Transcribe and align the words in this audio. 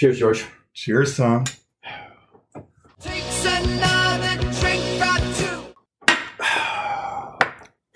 Cheers, 0.00 0.18
George. 0.18 0.46
Cheers, 0.72 1.14
Tom. 1.14 1.44
Takes 3.00 3.44
another 3.44 4.42
drink 4.58 4.82
two. 5.36 5.74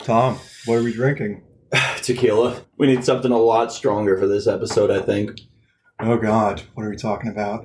Tom, 0.00 0.38
what 0.66 0.74
are 0.74 0.82
we 0.82 0.92
drinking? 0.92 1.42
Tequila. 2.02 2.60
We 2.76 2.88
need 2.88 3.06
something 3.06 3.32
a 3.32 3.38
lot 3.38 3.72
stronger 3.72 4.18
for 4.18 4.26
this 4.26 4.46
episode, 4.46 4.90
I 4.90 5.00
think. 5.00 5.40
Oh 5.98 6.18
God, 6.18 6.64
what 6.74 6.84
are 6.84 6.90
we 6.90 6.96
talking 6.96 7.30
about? 7.30 7.64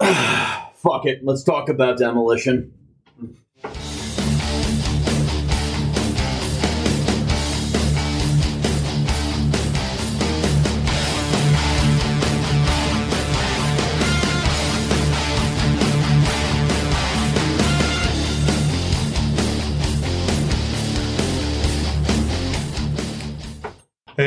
Fuck 0.76 1.04
it. 1.04 1.18
Let's 1.22 1.44
talk 1.44 1.68
about 1.68 1.98
demolition. 1.98 2.72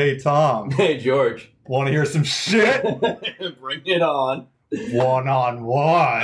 Hey, 0.00 0.16
Tom, 0.18 0.70
Hey, 0.78 0.96
George. 0.96 1.52
want 1.66 1.88
to 1.88 1.92
hear 1.92 2.06
some 2.06 2.24
shit? 2.24 2.82
Bring 3.60 3.82
it 3.84 4.00
on. 4.00 4.46
one 4.92 5.28
on 5.28 5.62
one. 5.62 6.22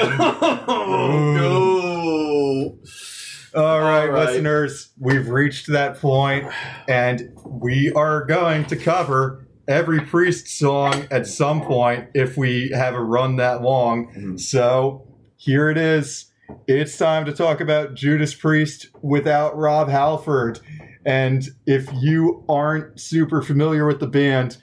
oh, 1.29 2.79
All 3.55 3.81
right, 3.83 4.05
All 4.05 4.09
right. 4.09 4.29
listeners, 4.31 4.89
we've 4.99 5.29
reached 5.29 5.67
that 5.73 5.99
point, 5.99 6.47
and 6.89 7.35
we 7.45 7.93
are 7.93 8.25
going 8.25 8.65
to 8.65 8.77
cover 8.77 9.47
every 9.69 10.01
Priest 10.01 10.49
song 10.49 11.07
at 11.11 11.27
some 11.27 11.61
point 11.61 12.09
if 12.15 12.39
we 12.39 12.71
have 12.75 12.95
a 12.95 13.03
run 13.03 13.37
that 13.37 13.61
long. 13.61 14.11
Mhm. 14.17 14.41
So 14.41 15.07
here 15.37 15.69
it 15.69 15.77
is. 15.77 16.33
It's 16.67 16.97
time 16.97 17.27
to 17.27 17.33
talk 17.35 17.61
about 17.61 17.93
Judas 17.95 18.33
Priest 18.35 18.87
without 19.03 19.55
Rob 19.55 19.91
Halford. 19.91 20.61
And 21.07 21.49
if 21.67 21.89
you 21.95 22.45
aren't 22.49 23.01
super 23.01 23.41
familiar 23.41 23.87
with 23.87 24.01
the 24.01 24.09
band, 24.09 24.57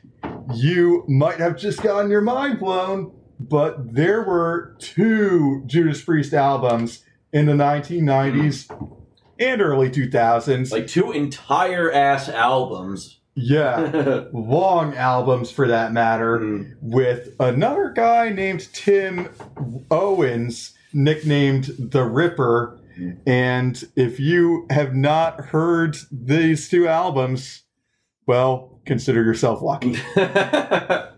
you 0.53 1.05
might 1.07 1.39
have 1.39 1.57
just 1.57 1.81
gotten 1.81 2.11
your 2.11 2.21
mind 2.21 2.59
blown. 2.59 3.13
But 3.39 3.93
there 3.95 4.21
were 4.23 4.75
two 4.79 5.63
Judas 5.65 6.01
Priest 6.03 6.33
albums 6.33 7.03
in 7.31 7.45
the 7.45 7.53
1990s 7.53 8.69
and 9.39 9.61
early 9.61 9.89
2000s. 9.89 10.71
Like 10.71 10.87
two 10.87 11.11
entire 11.11 11.91
ass 11.91 12.27
albums. 12.29 13.19
yeah, 13.35 14.25
long 14.33 14.93
albums 14.95 15.49
for 15.49 15.67
that 15.69 15.91
matter, 15.93 16.37
Mm. 16.39 16.73
with 16.81 17.29
another 17.39 17.91
guy 17.95 18.29
named 18.29 18.67
Tim 18.73 19.29
Owens, 19.89 20.73
nicknamed 20.93 21.71
the 21.79 22.03
Ripper. 22.03 22.79
And 23.25 23.83
if 23.95 24.19
you 24.19 24.65
have 24.69 24.95
not 24.95 25.45
heard 25.45 25.97
these 26.11 26.69
two 26.69 26.87
albums, 26.87 27.63
well, 28.27 28.81
consider 28.85 29.23
yourself 29.23 29.61
lucky. 29.61 29.95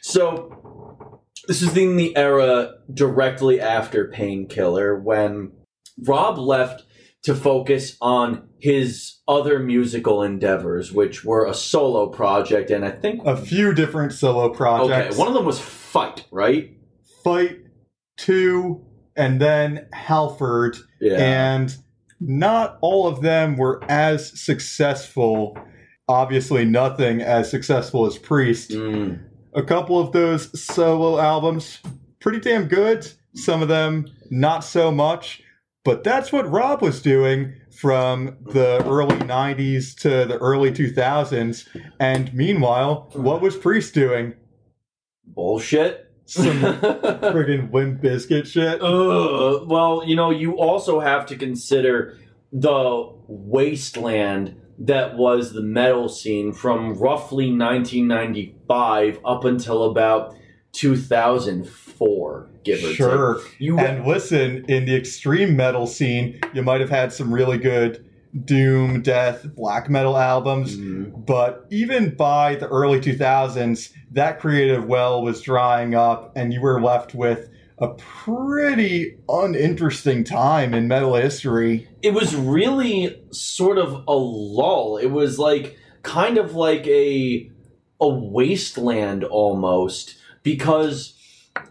so, 0.00 1.20
this 1.46 1.62
is 1.62 1.76
in 1.76 1.96
the 1.96 2.16
era 2.16 2.74
directly 2.92 3.60
after 3.60 4.08
Painkiller 4.08 4.98
when 4.98 5.52
Rob 5.98 6.38
left 6.38 6.84
to 7.24 7.34
focus 7.34 7.96
on 8.00 8.48
his 8.58 9.16
other 9.26 9.58
musical 9.58 10.22
endeavors, 10.22 10.92
which 10.92 11.24
were 11.24 11.46
a 11.46 11.54
solo 11.54 12.08
project, 12.08 12.70
and 12.70 12.84
I 12.84 12.90
think. 12.90 13.22
A 13.24 13.36
few 13.36 13.72
different 13.72 14.12
solo 14.12 14.50
projects. 14.50 15.14
Okay, 15.14 15.18
one 15.18 15.28
of 15.28 15.34
them 15.34 15.46
was 15.46 15.58
Fight, 15.58 16.26
right? 16.30 16.76
Fight 17.22 17.60
2wo, 18.18 18.84
and 19.16 19.40
then 19.40 19.86
Halford. 19.92 20.76
Yeah. 21.00 21.16
and 21.18 21.76
not 22.20 22.78
all 22.80 23.06
of 23.06 23.20
them 23.20 23.56
were 23.56 23.82
as 23.88 24.40
successful. 24.40 25.58
Obviously, 26.08 26.64
nothing 26.64 27.20
as 27.20 27.50
successful 27.50 28.06
as 28.06 28.18
Priest. 28.18 28.70
Mm. 28.70 29.20
A 29.54 29.62
couple 29.62 29.98
of 29.98 30.12
those 30.12 30.60
solo 30.60 31.18
albums, 31.18 31.80
pretty 32.20 32.40
damn 32.40 32.66
good. 32.66 33.10
Some 33.34 33.62
of 33.62 33.68
them, 33.68 34.06
not 34.30 34.64
so 34.64 34.90
much. 34.90 35.42
But 35.84 36.02
that's 36.02 36.32
what 36.32 36.50
Rob 36.50 36.80
was 36.80 37.02
doing 37.02 37.54
from 37.78 38.38
the 38.40 38.82
early 38.86 39.16
90s 39.16 39.94
to 40.00 40.24
the 40.24 40.38
early 40.38 40.70
2000s. 40.70 41.68
And 42.00 42.32
meanwhile, 42.32 43.10
what 43.12 43.42
was 43.42 43.56
Priest 43.56 43.92
doing? 43.92 44.34
Bullshit. 45.26 46.03
Some 46.26 46.58
friggin' 46.60 47.70
Wimp 47.70 48.00
Biscuit 48.00 48.46
shit. 48.46 48.80
Ugh. 48.80 49.66
Well, 49.68 50.02
you 50.06 50.16
know, 50.16 50.30
you 50.30 50.58
also 50.58 51.00
have 51.00 51.26
to 51.26 51.36
consider 51.36 52.18
the 52.52 53.10
wasteland 53.26 54.60
that 54.78 55.16
was 55.16 55.52
the 55.52 55.62
metal 55.62 56.08
scene 56.08 56.52
from 56.52 56.94
roughly 56.94 57.46
1995 57.56 59.20
up 59.24 59.44
until 59.44 59.84
about 59.84 60.34
2004, 60.72 62.50
give 62.64 62.82
or 62.84 62.94
Sure. 62.94 63.34
take. 63.34 63.60
You 63.60 63.78
And 63.78 64.06
listen, 64.06 64.64
in 64.68 64.86
the 64.86 64.96
extreme 64.96 65.56
metal 65.56 65.86
scene, 65.86 66.40
you 66.52 66.62
might 66.62 66.80
have 66.80 66.90
had 66.90 67.12
some 67.12 67.32
really 67.32 67.58
good 67.58 68.04
doom, 68.44 69.02
death, 69.02 69.46
black 69.54 69.88
metal 69.88 70.16
albums. 70.16 70.76
Mhm. 70.76 71.24
But 71.26 71.66
even 71.70 72.14
by 72.16 72.56
the 72.56 72.66
early 72.68 73.00
2000s, 73.00 73.92
that 74.12 74.40
creative 74.40 74.86
well 74.86 75.22
was 75.22 75.40
drying 75.40 75.94
up, 75.94 76.32
and 76.34 76.52
you 76.52 76.60
were 76.60 76.80
left 76.80 77.14
with 77.14 77.48
a 77.78 77.88
pretty 77.88 79.16
uninteresting 79.28 80.22
time 80.24 80.72
in 80.74 80.86
metal 80.88 81.14
history. 81.16 81.88
it 82.02 82.12
was 82.12 82.36
really 82.36 83.16
sort 83.30 83.78
of 83.78 84.04
a 84.06 84.12
lull. 84.14 84.96
It 84.98 85.06
was 85.10 85.38
like 85.38 85.76
kind 86.02 86.36
of 86.38 86.54
like 86.54 86.86
a 86.86 87.50
a 88.00 88.08
wasteland 88.08 89.24
almost 89.24 90.16
because 90.42 91.14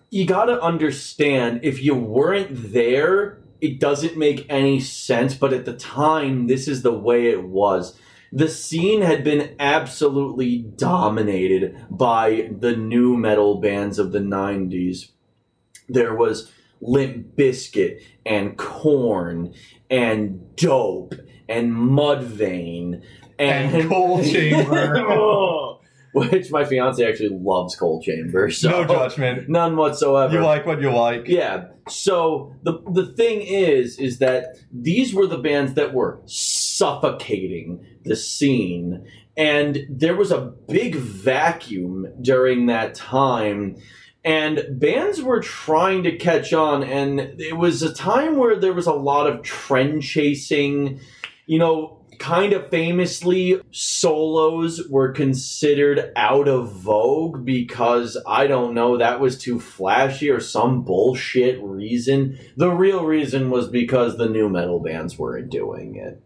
you 0.09 0.25
got 0.25 0.46
to 0.46 0.59
understand 0.62 1.59
if 1.63 1.84
you 1.84 1.94
weren't 1.94 2.50
there, 2.73 3.38
it 3.63 3.79
doesn't 3.79 4.18
make 4.18 4.46
any 4.50 4.78
sense, 4.81 5.35
but 5.35 5.53
at 5.53 5.63
the 5.63 5.74
time 5.74 6.47
this 6.47 6.68
is 6.68 6.81
the 6.81 6.91
way 6.91 7.28
it 7.28 7.44
was. 7.44 7.97
The 8.29 8.50
scene 8.50 9.01
had 9.01 9.24
been 9.24 9.56
absolutely 9.57 10.57
dominated 10.57 11.78
by 11.90 12.50
the 12.52 12.75
nu 12.75 13.16
metal 13.16 13.62
bands 13.62 14.00
of 14.00 14.12
the 14.12 14.19
90s. 14.19 15.12
There 15.88 16.13
was 16.13 16.52
Limp 16.81 17.38
Bizkit 17.38 18.02
and 18.25 18.57
Korn 18.57 19.53
and 19.90 20.53
Dope 20.57 21.16
and 21.47 21.72
Mudvayne 21.72 23.02
and, 23.40 23.75
And 23.75 23.90
Coal 23.90 24.22
Chamber. 24.25 24.97
Oh, 24.97 25.79
which 26.31 26.51
my 26.51 26.63
fiance 26.63 27.03
actually 27.03 27.29
loves 27.29 27.75
Coal 27.75 28.01
Chamber. 28.01 28.51
So 28.51 28.69
no 28.69 28.85
judgment. 28.85 29.50
none 29.50 29.75
whatsoever. 29.75 30.34
You 30.34 30.41
like 30.41 30.66
what 30.66 30.79
you 30.79 30.91
like. 30.91 31.28
Yeah. 31.28 31.66
So 31.90 32.56
the 32.62 32.81
the 32.91 33.07
thing 33.13 33.41
is, 33.41 33.97
is 33.97 34.19
that 34.19 34.57
these 34.72 35.13
were 35.13 35.26
the 35.26 35.40
bands 35.40 35.73
that 35.73 35.93
were 35.93 36.22
suffocating 36.26 37.84
the 38.03 38.16
scene, 38.16 39.08
and 39.35 39.79
there 39.90 40.16
was 40.16 40.32
a 40.32 40.53
big 40.70 40.96
vacuum 40.96 42.08
during 42.22 42.67
that 42.67 42.93
time. 42.96 43.78
And 44.26 44.79
bands 44.79 45.22
were 45.22 45.41
trying 45.41 46.03
to 46.03 46.16
catch 46.16 46.53
on, 46.53 46.84
and 46.84 47.20
it 47.41 47.58
was 47.58 47.82
a 47.82 47.93
time 47.93 48.37
where 48.37 48.55
there 48.55 48.72
was 48.72 48.87
a 48.87 48.93
lot 48.93 49.28
of 49.28 49.41
trend 49.41 50.03
chasing. 50.03 50.99
You 51.47 51.59
know, 51.59 52.03
kind 52.23 52.53
of 52.53 52.70
famously, 52.70 53.59
solos 53.72 54.87
were 54.87 55.11
considered 55.11 56.14
out 56.16 56.47
of 56.47 56.72
vogue 56.72 57.43
because 57.43 58.17
I 58.25 58.47
don't 58.47 58.73
know, 58.73 58.97
that 58.97 59.20
was 59.20 59.37
too 59.37 59.59
flashy 59.59 60.29
or 60.29 60.40
some 60.40 60.84
bullshit 60.84 61.61
reason. 61.61 62.40
The 62.55 62.72
real 62.72 63.03
reason 63.03 63.49
was 63.49 63.67
because 63.67 64.16
the 64.16 64.29
nu 64.29 64.47
metal 64.47 64.79
bands 64.79 65.20
weren't 65.20 65.49
doing 65.49 65.97
it. 65.97 66.23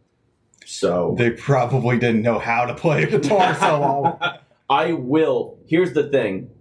So 0.68 1.16
They 1.18 1.32
probably 1.32 1.98
didn't 1.98 2.22
know 2.22 2.38
how 2.38 2.66
to 2.66 2.76
play 2.76 3.02
a 3.02 3.08
guitar 3.08 3.56
solo. 3.56 4.20
I 4.70 4.94
will. 4.94 5.58
Here's 5.66 5.94
the 5.94 6.08
thing. 6.08 6.52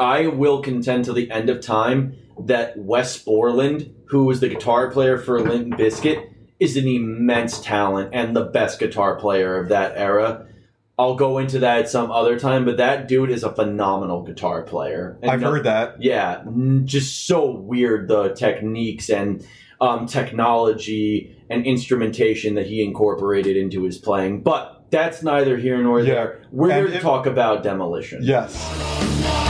I 0.00 0.26
will 0.26 0.62
contend 0.62 1.04
to 1.04 1.12
the 1.12 1.30
end 1.30 1.48
of 1.48 1.60
time 1.60 2.16
that 2.40 2.76
Wes 2.76 3.22
Borland, 3.22 3.94
who 4.06 4.24
was 4.24 4.40
the 4.40 4.48
guitar 4.48 4.90
player 4.90 5.16
for 5.16 5.40
Limp 5.40 5.74
Bizkit, 5.74 6.34
is 6.60 6.76
an 6.76 6.86
immense 6.86 7.60
talent 7.60 8.10
and 8.12 8.34
the 8.34 8.44
best 8.44 8.78
guitar 8.80 9.16
player 9.16 9.58
of 9.58 9.68
that 9.68 9.92
era. 9.96 10.46
I'll 10.98 11.14
go 11.14 11.38
into 11.38 11.60
that 11.60 11.88
some 11.88 12.10
other 12.10 12.38
time, 12.40 12.64
but 12.64 12.76
that 12.78 13.06
dude 13.06 13.30
is 13.30 13.44
a 13.44 13.52
phenomenal 13.54 14.22
guitar 14.22 14.62
player. 14.62 15.16
And 15.22 15.30
I've 15.30 15.40
no- 15.40 15.52
heard 15.52 15.64
that. 15.64 16.02
yeah, 16.02 16.42
just 16.84 17.26
so 17.26 17.50
weird 17.52 18.08
the 18.08 18.30
techniques 18.30 19.08
and 19.08 19.46
um, 19.80 20.06
technology 20.06 21.36
and 21.48 21.64
instrumentation 21.64 22.56
that 22.56 22.66
he 22.66 22.82
incorporated 22.82 23.56
into 23.56 23.84
his 23.84 23.96
playing. 23.96 24.40
But 24.42 24.86
that's 24.90 25.22
neither 25.22 25.56
here 25.56 25.80
nor 25.80 26.00
Yeah. 26.00 26.04
there. 26.14 26.42
We're 26.50 26.70
And 26.72 26.88
here 26.88 26.96
to 26.96 27.00
talk 27.00 27.26
about 27.26 27.62
demolition. 27.62 28.20
Yes. 28.24 29.47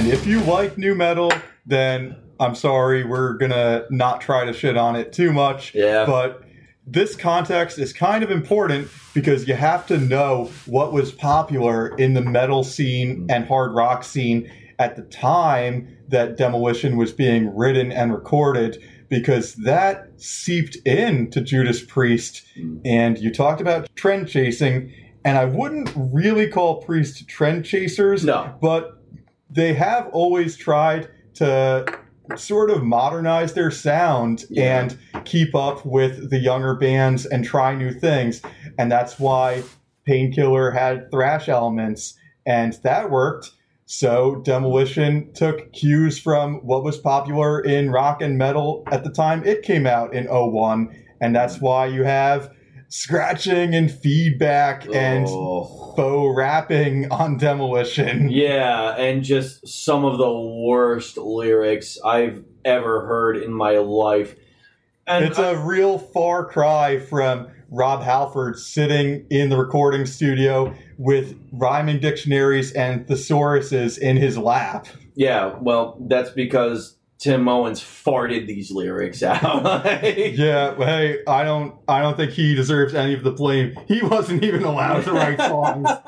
And 0.00 0.08
if 0.08 0.26
you 0.26 0.40
like 0.44 0.78
nu 0.78 0.94
metal, 0.94 1.30
then 1.66 2.16
I'm 2.40 2.54
sorry, 2.54 3.04
we're 3.04 3.34
gonna 3.34 3.84
not 3.90 4.22
try 4.22 4.46
to 4.46 4.52
shit 4.54 4.78
on 4.78 4.96
it 4.96 5.12
too 5.12 5.30
much. 5.30 5.74
Yeah. 5.74 6.06
But 6.06 6.42
this 6.86 7.14
context 7.14 7.78
is 7.78 7.92
kind 7.92 8.24
of 8.24 8.30
important 8.30 8.88
because 9.12 9.46
you 9.46 9.52
have 9.52 9.86
to 9.88 9.98
know 9.98 10.50
what 10.64 10.94
was 10.94 11.12
popular 11.12 11.94
in 11.96 12.14
the 12.14 12.22
metal 12.22 12.64
scene 12.64 13.14
mm-hmm. 13.14 13.30
and 13.30 13.44
hard 13.44 13.74
rock 13.74 14.02
scene 14.02 14.50
at 14.78 14.96
the 14.96 15.02
time 15.02 15.94
that 16.08 16.38
Demolition 16.38 16.96
was 16.96 17.12
being 17.12 17.54
written 17.54 17.92
and 17.92 18.10
recorded 18.10 18.82
because 19.10 19.52
that 19.56 20.08
seeped 20.16 20.76
into 20.86 21.42
Judas 21.42 21.84
Priest. 21.84 22.46
Mm. 22.58 22.80
And 22.86 23.18
you 23.18 23.30
talked 23.30 23.60
about 23.60 23.94
trend 23.96 24.30
chasing, 24.30 24.94
and 25.26 25.36
I 25.36 25.44
wouldn't 25.44 25.92
really 25.94 26.46
call 26.46 26.80
Priest 26.80 27.28
trend 27.28 27.66
chasers, 27.66 28.24
No. 28.24 28.54
but 28.62 28.96
they 29.50 29.74
have 29.74 30.08
always 30.12 30.56
tried 30.56 31.08
to 31.34 31.84
sort 32.36 32.70
of 32.70 32.82
modernize 32.84 33.54
their 33.54 33.70
sound 33.70 34.44
Yeah. 34.50 34.80
and 34.82 34.98
keep 35.24 35.54
up 35.54 35.84
with 35.84 36.30
the 36.30 36.38
younger 36.38 36.74
bands 36.76 37.26
and 37.26 37.44
try 37.44 37.74
new 37.74 37.92
things. 37.92 38.40
And 38.78 38.90
that's 38.90 39.18
why 39.18 39.62
Painkiller 40.06 40.70
had 40.70 41.10
thrash 41.10 41.48
elements, 41.48 42.14
and 42.46 42.72
that 42.84 43.10
worked. 43.10 43.50
So 43.86 44.36
Demolition 44.44 45.32
took 45.34 45.72
cues 45.72 46.18
from 46.20 46.56
what 46.64 46.84
was 46.84 46.96
popular 46.96 47.60
in 47.60 47.90
rock 47.90 48.22
and 48.22 48.38
metal 48.38 48.84
at 48.92 49.02
the 49.02 49.10
time 49.10 49.44
it 49.44 49.62
came 49.62 49.86
out 49.86 50.14
in 50.14 50.28
01, 50.28 50.88
and 51.20 51.34
that's 51.34 51.60
why 51.60 51.86
you 51.86 52.04
have 52.04 52.50
scratching 52.90 53.74
and 53.74 53.90
feedback 53.90 54.84
and 54.92 55.26
Oh. 55.28 55.94
faux 55.96 56.36
rapping 56.36 57.10
on 57.10 57.38
Demolition. 57.38 58.28
Yeah, 58.30 58.94
and 58.98 59.22
just 59.22 59.66
some 59.66 60.04
of 60.04 60.18
the 60.18 60.30
worst 60.32 61.16
lyrics 61.16 61.98
I've 62.04 62.44
ever 62.64 63.06
heard 63.06 63.36
in 63.38 63.52
my 63.52 63.78
life. 63.78 64.34
And 65.06 65.24
It's 65.24 65.38
a 65.38 65.56
real 65.56 65.98
far 65.98 66.44
cry 66.44 66.98
from 66.98 67.48
Rob 67.70 68.02
Halford 68.02 68.58
sitting 68.58 69.24
in 69.30 69.48
the 69.48 69.56
recording 69.56 70.04
studio 70.04 70.74
with 70.98 71.36
rhyming 71.52 72.00
dictionaries 72.00 72.72
and 72.72 73.06
thesauruses 73.06 73.98
in 73.98 74.16
his 74.16 74.36
lap. 74.36 74.86
yeah, 75.14 75.54
well, 75.60 75.96
that's 76.08 76.30
because 76.30 76.96
Tim 77.20 77.46
Owens 77.48 77.80
farted 77.82 78.46
these 78.46 78.70
lyrics 78.70 79.22
out. 79.22 79.84
Yeah, 80.02 80.74
hey, 80.76 81.18
I 81.26 81.44
don't, 81.44 81.74
I 81.86 82.00
don't 82.00 82.16
think 82.16 82.32
he 82.32 82.54
deserves 82.54 82.94
any 82.94 83.12
of 83.14 83.22
the 83.22 83.30
blame. 83.32 83.76
He 83.86 84.00
wasn't 84.02 84.42
even 84.42 84.64
allowed 84.64 85.04
to 85.04 85.12
write 85.12 85.38
songs. 85.38 85.88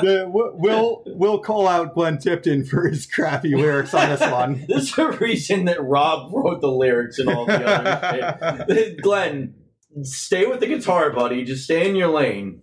The- 0.00 0.24
we'll- 0.26 1.02
we'll, 1.06 1.38
call 1.40 1.68
out 1.68 1.94
Glenn 1.94 2.16
Tipton 2.18 2.64
for 2.64 2.88
his 2.88 3.04
crappy 3.06 3.54
lyrics 3.54 3.92
on 3.92 4.08
this 4.08 4.20
one. 4.20 4.64
There's 4.68 4.96
a 4.96 5.12
reason 5.12 5.66
that 5.66 5.82
Rob 5.82 6.32
wrote 6.32 6.60
the 6.62 6.70
lyrics 6.70 7.18
and 7.18 7.28
all 7.28 7.44
the 7.44 7.62
other 7.64 8.64
shit. 8.68 9.02
Glenn, 9.02 9.54
stay 10.02 10.46
with 10.46 10.60
the 10.60 10.66
guitar, 10.66 11.10
buddy. 11.10 11.44
Just 11.44 11.64
stay 11.64 11.88
in 11.88 11.94
your 11.94 12.08
lane. 12.08 12.62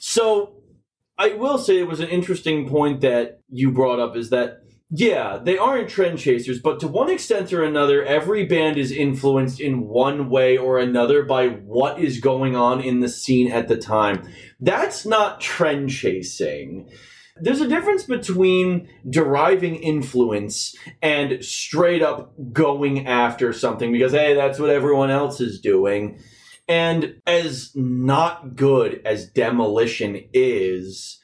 So, 0.00 0.56
I 1.16 1.28
will 1.34 1.56
say 1.58 1.78
it 1.78 1.86
was 1.88 2.00
an 2.00 2.08
interesting 2.08 2.68
point 2.68 3.00
that 3.02 3.40
you 3.48 3.70
brought 3.70 4.00
up 4.00 4.16
is 4.16 4.30
that, 4.30 4.63
yeah, 4.90 5.38
they 5.42 5.56
aren't 5.56 5.88
trend 5.88 6.18
chasers, 6.18 6.60
but 6.60 6.78
to 6.80 6.88
one 6.88 7.10
extent 7.10 7.52
or 7.52 7.64
another, 7.64 8.04
every 8.04 8.44
band 8.44 8.76
is 8.76 8.92
influenced 8.92 9.60
in 9.60 9.88
one 9.88 10.28
way 10.28 10.56
or 10.56 10.78
another 10.78 11.24
by 11.24 11.48
what 11.48 11.98
is 11.98 12.20
going 12.20 12.54
on 12.54 12.80
in 12.80 13.00
the 13.00 13.08
scene 13.08 13.50
at 13.50 13.68
the 13.68 13.76
time. 13.76 14.22
That's 14.60 15.06
not 15.06 15.40
trend 15.40 15.90
chasing. 15.90 16.90
There's 17.36 17.60
a 17.60 17.68
difference 17.68 18.04
between 18.04 18.88
deriving 19.10 19.76
influence 19.76 20.76
and 21.02 21.44
straight 21.44 22.02
up 22.02 22.32
going 22.52 23.08
after 23.08 23.52
something 23.52 23.90
because, 23.90 24.12
hey, 24.12 24.34
that's 24.34 24.60
what 24.60 24.70
everyone 24.70 25.10
else 25.10 25.40
is 25.40 25.60
doing. 25.60 26.20
And 26.68 27.20
as 27.26 27.72
not 27.74 28.54
good 28.54 29.02
as 29.04 29.26
demolition 29.26 30.22
is, 30.32 31.20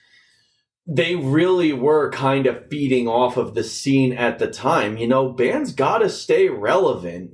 they 0.93 1.15
really 1.15 1.73
were 1.73 2.11
kind 2.11 2.47
of 2.47 2.69
feeding 2.69 3.07
off 3.07 3.37
of 3.37 3.55
the 3.55 3.63
scene 3.63 4.13
at 4.13 4.41
the 4.41 4.49
time. 4.51 4.99
You 4.99 5.07
know, 5.07 5.31
bands 5.31 5.73
gotta 5.73 6.11
stay 6.11 6.49
relevant. 6.49 7.31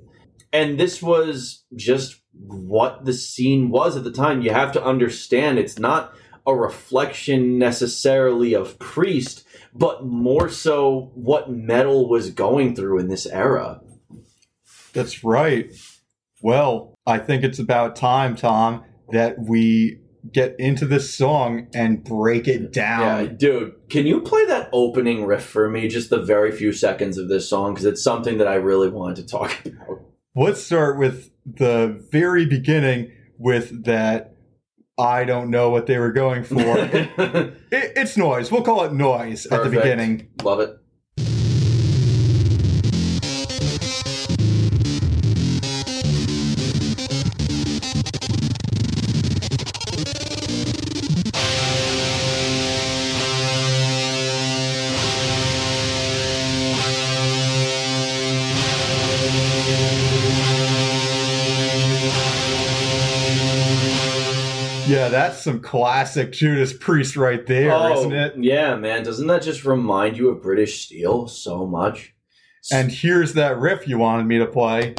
And 0.52 0.78
this 0.78 1.02
was 1.02 1.64
just 1.74 2.20
what 2.32 3.06
the 3.06 3.14
scene 3.14 3.70
was 3.70 3.96
at 3.96 4.04
the 4.04 4.12
time. 4.12 4.42
You 4.42 4.50
have 4.50 4.72
to 4.72 4.84
understand 4.84 5.58
it's 5.58 5.78
not 5.78 6.12
a 6.46 6.54
reflection 6.54 7.58
necessarily 7.58 8.54
of 8.54 8.78
Priest, 8.78 9.44
but 9.74 10.04
more 10.04 10.50
so 10.50 11.10
what 11.14 11.50
metal 11.50 12.10
was 12.10 12.30
going 12.30 12.76
through 12.76 12.98
in 12.98 13.08
this 13.08 13.26
era. 13.26 13.80
That's 14.92 15.24
right. 15.24 15.72
Well, 16.42 16.94
I 17.06 17.18
think 17.18 17.42
it's 17.42 17.58
about 17.58 17.96
time, 17.96 18.36
Tom, 18.36 18.84
that 19.12 19.38
we 19.38 20.00
get 20.32 20.56
into 20.58 20.86
this 20.86 21.14
song 21.14 21.68
and 21.74 22.02
break 22.04 22.48
it 22.48 22.62
Yeah, 22.62 22.68
down. 23.22 23.36
dude, 23.36 23.74
can 23.88 24.06
you 24.06 24.20
play 24.20 24.44
that 24.46 24.68
opening 24.72 25.24
riff 25.24 25.44
for 25.44 25.68
me? 25.68 25.88
Just 25.88 26.10
the 26.10 26.22
very 26.22 26.52
few 26.52 26.72
seconds 26.72 27.18
of 27.18 27.28
this 27.28 27.48
song, 27.48 27.74
because 27.74 27.84
it's 27.86 28.02
something 28.02 28.38
that 28.38 28.48
I 28.48 28.54
really 28.54 28.88
wanted 28.88 29.16
to 29.16 29.26
talk 29.26 29.58
about. 29.66 30.00
Let's 30.34 30.62
start 30.62 30.98
with 30.98 31.30
the 31.44 32.02
very 32.10 32.44
beginning 32.46 33.10
with 33.38 33.84
that. 33.84 34.32
I 34.98 35.24
don't 35.24 35.50
know 35.50 35.68
what 35.68 35.86
they 35.86 35.98
were 35.98 36.12
going 36.12 36.42
for. 36.44 36.56
it, 36.78 37.10
it- 37.18 37.92
it's 37.96 38.16
noise. 38.16 38.50
We'll 38.50 38.62
call 38.62 38.84
it 38.84 38.92
noise 38.94 39.44
at 39.46 39.62
the 39.62 39.68
beginning. 39.70 40.28
Love 40.42 40.60
it. 40.60 40.70
That's 65.16 65.42
some 65.42 65.60
classic 65.60 66.30
Judas 66.32 66.74
Priest 66.74 67.16
right 67.16 67.46
there, 67.46 67.72
oh, 67.72 68.08
not 68.08 68.12
it? 68.12 68.34
yeah, 68.36 68.76
man. 68.76 69.02
Doesn't 69.02 69.26
that 69.28 69.42
just 69.42 69.64
remind 69.64 70.18
you 70.18 70.28
of 70.28 70.42
British 70.42 70.84
Steel 70.84 71.26
so 71.26 71.66
much? 71.66 72.14
And 72.70 72.90
here's 72.90 73.32
that 73.34 73.58
riff 73.58 73.88
you 73.88 73.96
wanted 73.96 74.26
me 74.26 74.38
to 74.38 74.46
play. 74.46 74.94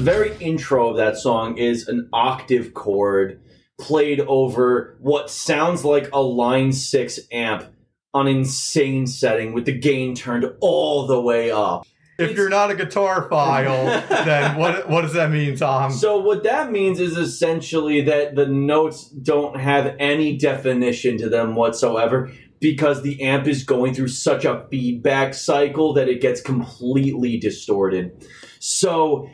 The 0.00 0.10
very 0.10 0.34
intro 0.38 0.88
of 0.88 0.96
that 0.96 1.18
song 1.18 1.58
is 1.58 1.86
an 1.86 2.08
octave 2.10 2.72
chord 2.72 3.38
played 3.78 4.20
over 4.20 4.96
what 4.98 5.28
sounds 5.28 5.84
like 5.84 6.08
a 6.14 6.22
line 6.22 6.72
6 6.72 7.20
amp 7.30 7.66
on 8.14 8.26
insane 8.26 9.06
setting 9.06 9.52
with 9.52 9.66
the 9.66 9.78
gain 9.78 10.14
turned 10.14 10.46
all 10.60 11.06
the 11.06 11.20
way 11.20 11.50
up. 11.50 11.86
If 12.18 12.34
you're 12.34 12.48
not 12.48 12.70
a 12.70 12.76
guitar 12.76 13.28
file, 13.28 13.84
then 14.24 14.56
what 14.56 14.88
what 14.88 15.02
does 15.02 15.12
that 15.12 15.30
mean, 15.30 15.56
Tom? 15.56 15.92
So 15.92 16.18
what 16.18 16.44
that 16.44 16.72
means 16.72 16.98
is 16.98 17.18
essentially 17.18 18.00
that 18.00 18.36
the 18.36 18.46
notes 18.46 19.10
don't 19.10 19.60
have 19.60 19.96
any 19.98 20.38
definition 20.38 21.18
to 21.18 21.28
them 21.28 21.54
whatsoever 21.54 22.32
because 22.58 23.02
the 23.02 23.20
amp 23.22 23.46
is 23.46 23.64
going 23.64 23.92
through 23.92 24.08
such 24.08 24.46
a 24.46 24.66
feedback 24.70 25.34
cycle 25.34 25.92
that 25.92 26.08
it 26.08 26.22
gets 26.22 26.40
completely 26.40 27.38
distorted. 27.38 28.26
So 28.60 29.28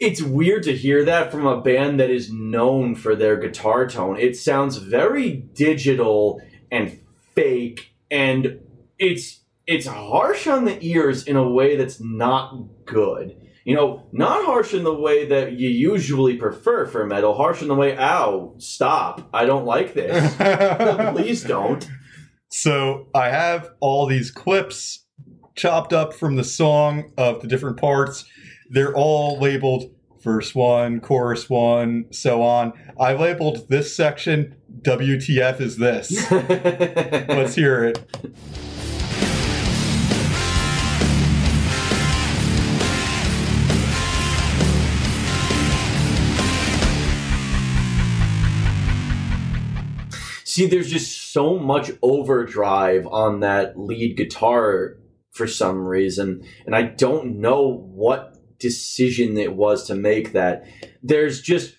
it's 0.00 0.22
weird 0.22 0.64
to 0.64 0.76
hear 0.76 1.04
that 1.04 1.30
from 1.30 1.46
a 1.46 1.60
band 1.60 2.00
that 2.00 2.10
is 2.10 2.32
known 2.32 2.94
for 2.94 3.14
their 3.14 3.36
guitar 3.36 3.86
tone. 3.86 4.18
It 4.18 4.36
sounds 4.36 4.76
very 4.76 5.32
digital 5.32 6.40
and 6.70 7.00
fake 7.34 7.94
and 8.10 8.60
it's 8.98 9.40
it's 9.66 9.86
harsh 9.86 10.46
on 10.46 10.66
the 10.66 10.78
ears 10.84 11.24
in 11.24 11.36
a 11.36 11.48
way 11.48 11.76
that's 11.76 12.00
not 12.00 12.84
good. 12.84 13.36
you 13.64 13.74
know, 13.74 14.06
not 14.12 14.44
harsh 14.44 14.74
in 14.74 14.84
the 14.84 14.94
way 14.94 15.26
that 15.26 15.52
you 15.52 15.70
usually 15.70 16.36
prefer 16.36 16.84
for 16.86 17.06
metal, 17.06 17.34
harsh 17.34 17.62
in 17.62 17.68
the 17.68 17.74
way, 17.74 17.96
ow, 17.96 18.54
stop, 18.58 19.26
I 19.32 19.46
don't 19.46 19.64
like 19.64 19.94
this. 19.94 20.34
Please 21.14 21.42
don't. 21.44 21.88
So 22.50 23.08
I 23.14 23.30
have 23.30 23.70
all 23.80 24.06
these 24.06 24.30
clips 24.30 25.06
chopped 25.56 25.92
up 25.94 26.12
from 26.12 26.36
the 26.36 26.44
song 26.44 27.12
of 27.16 27.40
the 27.40 27.48
different 27.48 27.78
parts. 27.78 28.26
They're 28.70 28.94
all 28.94 29.38
labeled 29.38 29.90
verse 30.22 30.54
one, 30.54 31.00
chorus 31.00 31.50
one, 31.50 32.06
so 32.10 32.42
on. 32.42 32.72
I 32.98 33.12
labeled 33.12 33.68
this 33.68 33.94
section 33.94 34.56
WTF 34.80 35.60
is 35.60 35.76
this. 35.76 36.30
Let's 36.30 37.54
hear 37.54 37.84
it. 37.84 38.02
See, 50.44 50.66
there's 50.66 50.88
just 50.88 51.32
so 51.32 51.58
much 51.58 51.90
overdrive 52.00 53.06
on 53.08 53.40
that 53.40 53.78
lead 53.78 54.16
guitar 54.16 54.96
for 55.32 55.48
some 55.48 55.84
reason, 55.84 56.46
and 56.64 56.76
I 56.76 56.82
don't 56.82 57.40
know 57.40 57.66
what 57.92 58.33
decision 58.64 59.36
it 59.36 59.54
was 59.54 59.86
to 59.86 59.94
make 59.94 60.32
that. 60.32 60.64
There's 61.02 61.40
just 61.42 61.76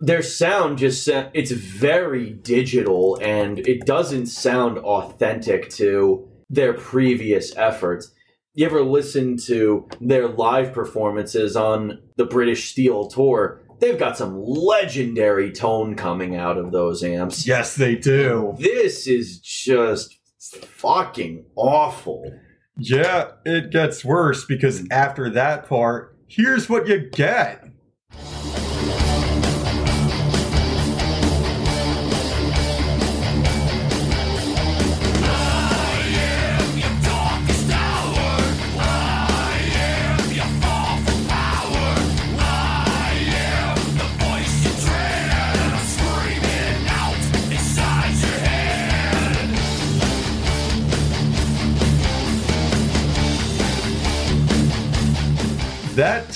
their 0.00 0.22
sound 0.22 0.78
just 0.78 1.08
it's 1.08 1.50
very 1.50 2.30
digital 2.30 3.18
and 3.20 3.58
it 3.66 3.84
doesn't 3.84 4.26
sound 4.26 4.78
authentic 4.78 5.68
to 5.70 6.28
their 6.48 6.72
previous 6.72 7.54
efforts. 7.56 8.12
You 8.54 8.66
ever 8.66 8.82
listen 8.82 9.36
to 9.46 9.88
their 10.00 10.28
live 10.28 10.72
performances 10.72 11.56
on 11.56 12.00
the 12.16 12.24
British 12.24 12.70
Steel 12.70 13.08
tour? 13.08 13.60
They've 13.80 13.98
got 13.98 14.16
some 14.16 14.40
legendary 14.40 15.52
tone 15.52 15.94
coming 15.96 16.36
out 16.36 16.56
of 16.58 16.70
those 16.72 17.02
amps. 17.02 17.46
Yes, 17.46 17.74
they 17.74 17.96
do. 17.96 18.54
This 18.58 19.06
is 19.06 19.38
just 19.40 20.16
fucking 20.62 21.44
awful. 21.56 22.32
Yeah, 22.76 23.32
it 23.44 23.70
gets 23.70 24.04
worse 24.04 24.44
because 24.44 24.86
after 24.90 25.30
that 25.30 25.68
part, 25.68 26.17
here's 26.28 26.68
what 26.68 26.86
you 26.86 26.98
get. 27.00 27.67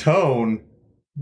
Tone, 0.02 0.64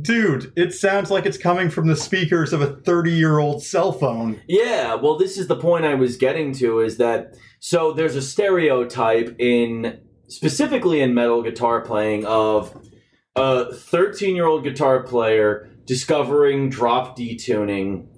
dude, 0.01 0.53
it 0.57 0.73
sounds 0.73 1.11
like 1.11 1.27
it's 1.27 1.39
coming 1.39 1.71
from 1.71 1.87
the 1.87 1.97
speakers 1.97 2.53
of 2.53 2.63
a 2.63 2.77
30 2.77 3.13
year 3.13 3.39
old 3.39 3.63
cell 3.63 3.93
phone. 3.93 4.41
Yeah, 4.49 4.95
well, 4.95 5.19
this 5.19 5.37
is 5.37 5.47
the 5.47 5.57
point 5.57 5.85
I 5.85 5.95
was 5.95 6.17
getting 6.17 6.53
to 6.55 6.81
is 6.81 6.97
that 6.97 7.35
so 7.61 7.93
there's 7.93 8.17
a 8.17 8.23
stereotype 8.23 9.37
in 9.39 10.01
specifically 10.29 11.01
in 11.01 11.13
metal 11.13 11.43
guitar 11.43 11.83
playing 11.83 12.25
of 12.25 12.75
a 13.37 13.75
13 13.75 14.35
year 14.35 14.47
old 14.47 14.65
guitar 14.65 15.03
player 15.03 15.69
discovering 15.85 16.71
drop 16.71 17.17
D 17.17 17.37
tuning 17.37 18.09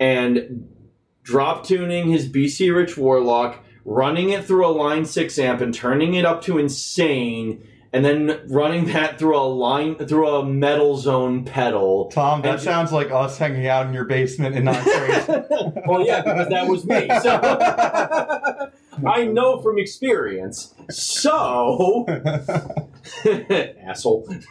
and 0.00 0.68
drop 1.22 1.66
tuning 1.66 2.08
his 2.08 2.28
BC 2.28 2.74
Rich 2.74 2.96
Warlock, 2.96 3.62
running 3.84 4.30
it 4.30 4.44
through 4.44 4.66
a 4.66 4.70
line 4.72 5.04
6 5.04 5.38
amp 5.38 5.60
and 5.60 5.74
turning 5.74 6.14
it 6.14 6.24
up 6.24 6.42
to 6.42 6.58
insane. 6.58 7.62
And 7.92 8.04
then 8.04 8.40
running 8.48 8.84
that 8.92 9.18
through 9.18 9.36
a 9.38 9.48
line 9.48 9.94
through 9.96 10.28
a 10.28 10.44
metal 10.44 10.96
zone 10.98 11.44
pedal. 11.44 12.10
Tom, 12.12 12.42
that 12.42 12.54
And- 12.54 12.60
sounds 12.60 12.92
like 12.92 13.10
us 13.10 13.38
hanging 13.38 13.66
out 13.66 13.86
in 13.86 13.94
your 13.94 14.04
basement 14.04 14.54
in 14.56 14.64
Ninth 14.64 14.84
grade. 14.84 15.44
well, 15.86 16.04
yeah, 16.04 16.20
because 16.20 16.48
that 16.48 16.66
was 16.68 16.84
me. 16.84 17.08
So 17.22 17.40
I 19.08 19.24
know 19.24 19.60
from 19.62 19.78
experience. 19.78 20.74
So 20.90 22.04
asshole. 23.86 24.28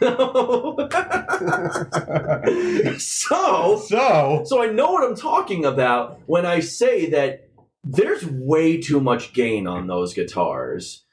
so 2.98 3.78
so, 3.86 4.42
so 4.44 4.62
I 4.62 4.66
know 4.72 4.92
what 4.92 5.04
I'm 5.08 5.16
talking 5.16 5.64
about 5.64 6.20
when 6.26 6.44
I 6.46 6.60
say 6.60 7.10
that 7.10 7.48
there's 7.84 8.24
way 8.26 8.80
too 8.80 9.00
much 9.00 9.32
gain 9.32 9.66
on 9.66 9.86
those 9.86 10.14
guitars. 10.14 11.04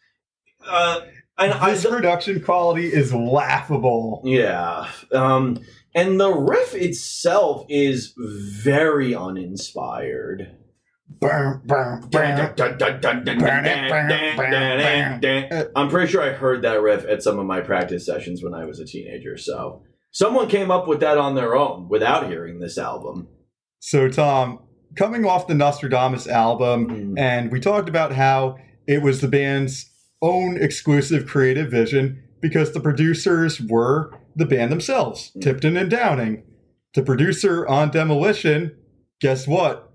Uh, 0.67 1.01
and 1.38 1.54
I, 1.54 1.75
production 1.75 2.42
quality 2.42 2.86
is 2.88 3.13
laughable. 3.13 4.22
yeah. 4.25 4.89
Um, 5.12 5.60
and 5.94 6.20
the 6.20 6.32
riff 6.32 6.75
itself 6.75 7.65
is 7.70 8.13
very 8.18 9.15
uninspired. 9.15 10.51
I'm 15.75 15.89
pretty 15.89 16.12
sure 16.12 16.22
I 16.22 16.32
heard 16.34 16.62
that 16.63 16.82
riff 16.82 17.06
at 17.06 17.24
some 17.24 17.39
of 17.39 17.46
my 17.46 17.62
practice 17.62 18.06
sessions 18.06 18.44
when 18.44 18.54
I 18.54 18.65
was 18.65 18.80
a 18.80 18.86
teenager. 18.86 19.38
So 19.38 19.84
someone 20.12 20.48
came 20.50 20.72
up 20.72 20.88
with 20.88 21.00
that 21.01 21.18
on 21.18 21.36
their 21.36 21.56
own 21.56 21.88
without 21.89 22.27
hearing 22.27 22.60
this 22.60 22.77
album. 22.77 23.27
So, 23.80 24.10
Tom, 24.10 24.60
coming 24.98 25.25
off 25.25 25.48
the 25.48 25.54
Nostradamus 25.56 26.27
album, 26.27 26.88
Mm. 27.15 27.20
and 27.20 27.51
we 27.51 27.60
talked 27.60 27.88
about 27.89 28.12
how 28.13 28.58
it 28.88 29.01
was 29.01 29.22
the 29.22 29.27
band's 29.27 29.92
own 30.25 30.58
exclusive 30.62 31.25
creative 31.27 31.70
vision 31.72 32.22
because 32.41 32.72
the 32.74 32.79
producers 32.79 33.62
were 33.62 34.12
the 34.36 34.46
band 34.46 34.72
themselves, 34.72 35.32
Mm. 35.38 35.41
Tipton 35.41 35.77
and 35.77 35.89
Downing. 35.89 36.44
The 36.94 37.03
producer 37.03 37.67
on 37.67 37.91
Demolition, 37.91 38.75
guess 39.22 39.48
what? 39.48 39.91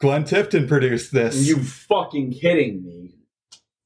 Glenn 0.00 0.24
Tipton 0.24 0.66
produced 0.68 1.12
this. 1.12 1.46
You 1.48 1.62
fucking 1.62 2.32
kidding 2.32 2.84
me? 2.84 3.12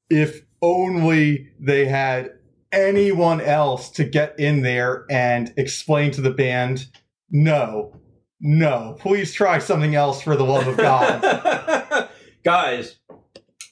if 0.09 0.41
only 0.61 1.47
they 1.57 1.85
had 1.85 2.31
anyone 2.73 3.39
else 3.39 3.89
to 3.91 4.03
get 4.03 4.37
in 4.37 4.61
there 4.61 5.05
and 5.09 5.53
explain 5.55 6.11
to 6.11 6.19
the 6.21 6.29
band, 6.31 6.85
no, 7.29 7.95
no, 8.41 8.97
please 8.99 9.33
try 9.33 9.57
something 9.57 9.95
else 9.95 10.21
for 10.21 10.35
the 10.35 10.43
love 10.43 10.67
of 10.67 10.75
God. 10.75 12.09
Guys, 12.43 12.97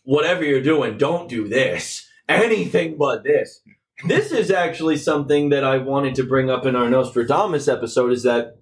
whatever 0.06 0.44
you're 0.46 0.62
doing, 0.62 0.98
don't 0.98 1.28
do 1.28 1.46
this. 1.48 2.08
Anything 2.30 2.96
but 2.98 3.24
this. 3.24 3.62
This 4.08 4.32
is 4.32 4.52
actually 4.52 4.98
something 4.98 5.50
that 5.50 5.64
I 5.64 5.80
wanted 5.80 6.16
to 6.16 6.24
bring 6.24 6.50
up 6.50 6.66
in 6.66 6.76
our 6.76 6.90
Nostradamus 6.90 7.68
episode 7.68 8.14
is 8.14 8.24
that 8.24 8.58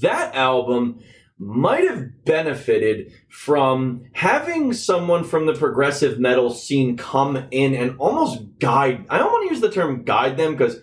that 0.00 0.34
album 0.34 1.00
might 1.38 1.88
have 1.88 2.24
benefited 2.24 3.12
from 3.28 4.04
having 4.14 4.72
someone 4.72 5.24
from 5.24 5.46
the 5.46 5.54
progressive 5.54 6.18
metal 6.18 6.50
scene 6.50 6.96
come 6.96 7.46
in 7.50 7.74
and 7.74 7.96
almost 7.98 8.58
guide. 8.58 9.04
I 9.08 9.18
don't 9.18 9.30
want 9.30 9.48
to 9.48 9.54
use 9.54 9.62
the 9.62 9.70
term 9.70 10.04
guide 10.04 10.36
them 10.36 10.52
because 10.52 10.78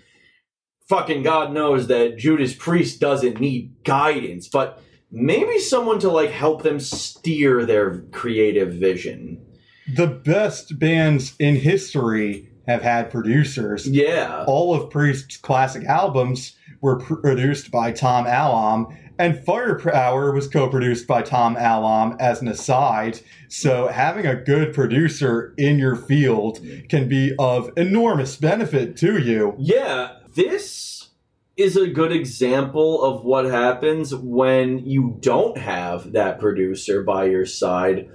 fucking 0.87 1.23
God 1.23 1.51
knows 1.51 1.87
that 1.87 2.17
Judas 2.17 2.55
Priest 2.55 2.99
doesn't 2.99 3.39
need 3.39 3.83
guidance, 3.83 4.47
but 4.47 4.81
maybe 5.11 5.59
someone 5.59 5.99
to 5.99 6.09
like 6.09 6.31
help 6.31 6.63
them 6.63 6.79
steer 6.79 7.65
their 7.65 8.01
creative 8.11 8.73
vision. 8.73 9.46
The 9.95 10.07
best 10.07 10.79
bands 10.79 11.33
in 11.39 11.55
history 11.55 12.49
have 12.67 12.81
had 12.81 13.09
producers. 13.09 13.87
Yeah. 13.87 14.43
All 14.47 14.73
of 14.73 14.89
Priest's 14.89 15.37
classic 15.37 15.85
albums 15.85 16.55
were 16.81 16.99
pr- 16.99 17.15
produced 17.15 17.71
by 17.71 17.91
Tom 17.91 18.25
Allom, 18.25 18.95
and 19.17 19.43
Firepower 19.45 20.31
was 20.31 20.47
co 20.47 20.69
produced 20.69 21.07
by 21.07 21.21
Tom 21.21 21.55
Allom 21.55 22.17
as 22.19 22.41
an 22.41 22.47
aside. 22.47 23.19
So, 23.47 23.87
having 23.87 24.25
a 24.25 24.35
good 24.35 24.73
producer 24.73 25.53
in 25.57 25.79
your 25.79 25.95
field 25.95 26.59
can 26.89 27.07
be 27.07 27.33
of 27.39 27.71
enormous 27.77 28.35
benefit 28.35 28.97
to 28.97 29.17
you. 29.17 29.55
Yeah, 29.57 30.17
this 30.35 31.09
is 31.55 31.75
a 31.75 31.87
good 31.87 32.11
example 32.11 33.03
of 33.03 33.23
what 33.23 33.45
happens 33.45 34.13
when 34.13 34.85
you 34.85 35.17
don't 35.21 35.57
have 35.57 36.11
that 36.11 36.39
producer 36.39 37.01
by 37.01 37.25
your 37.25 37.45
side. 37.45 38.09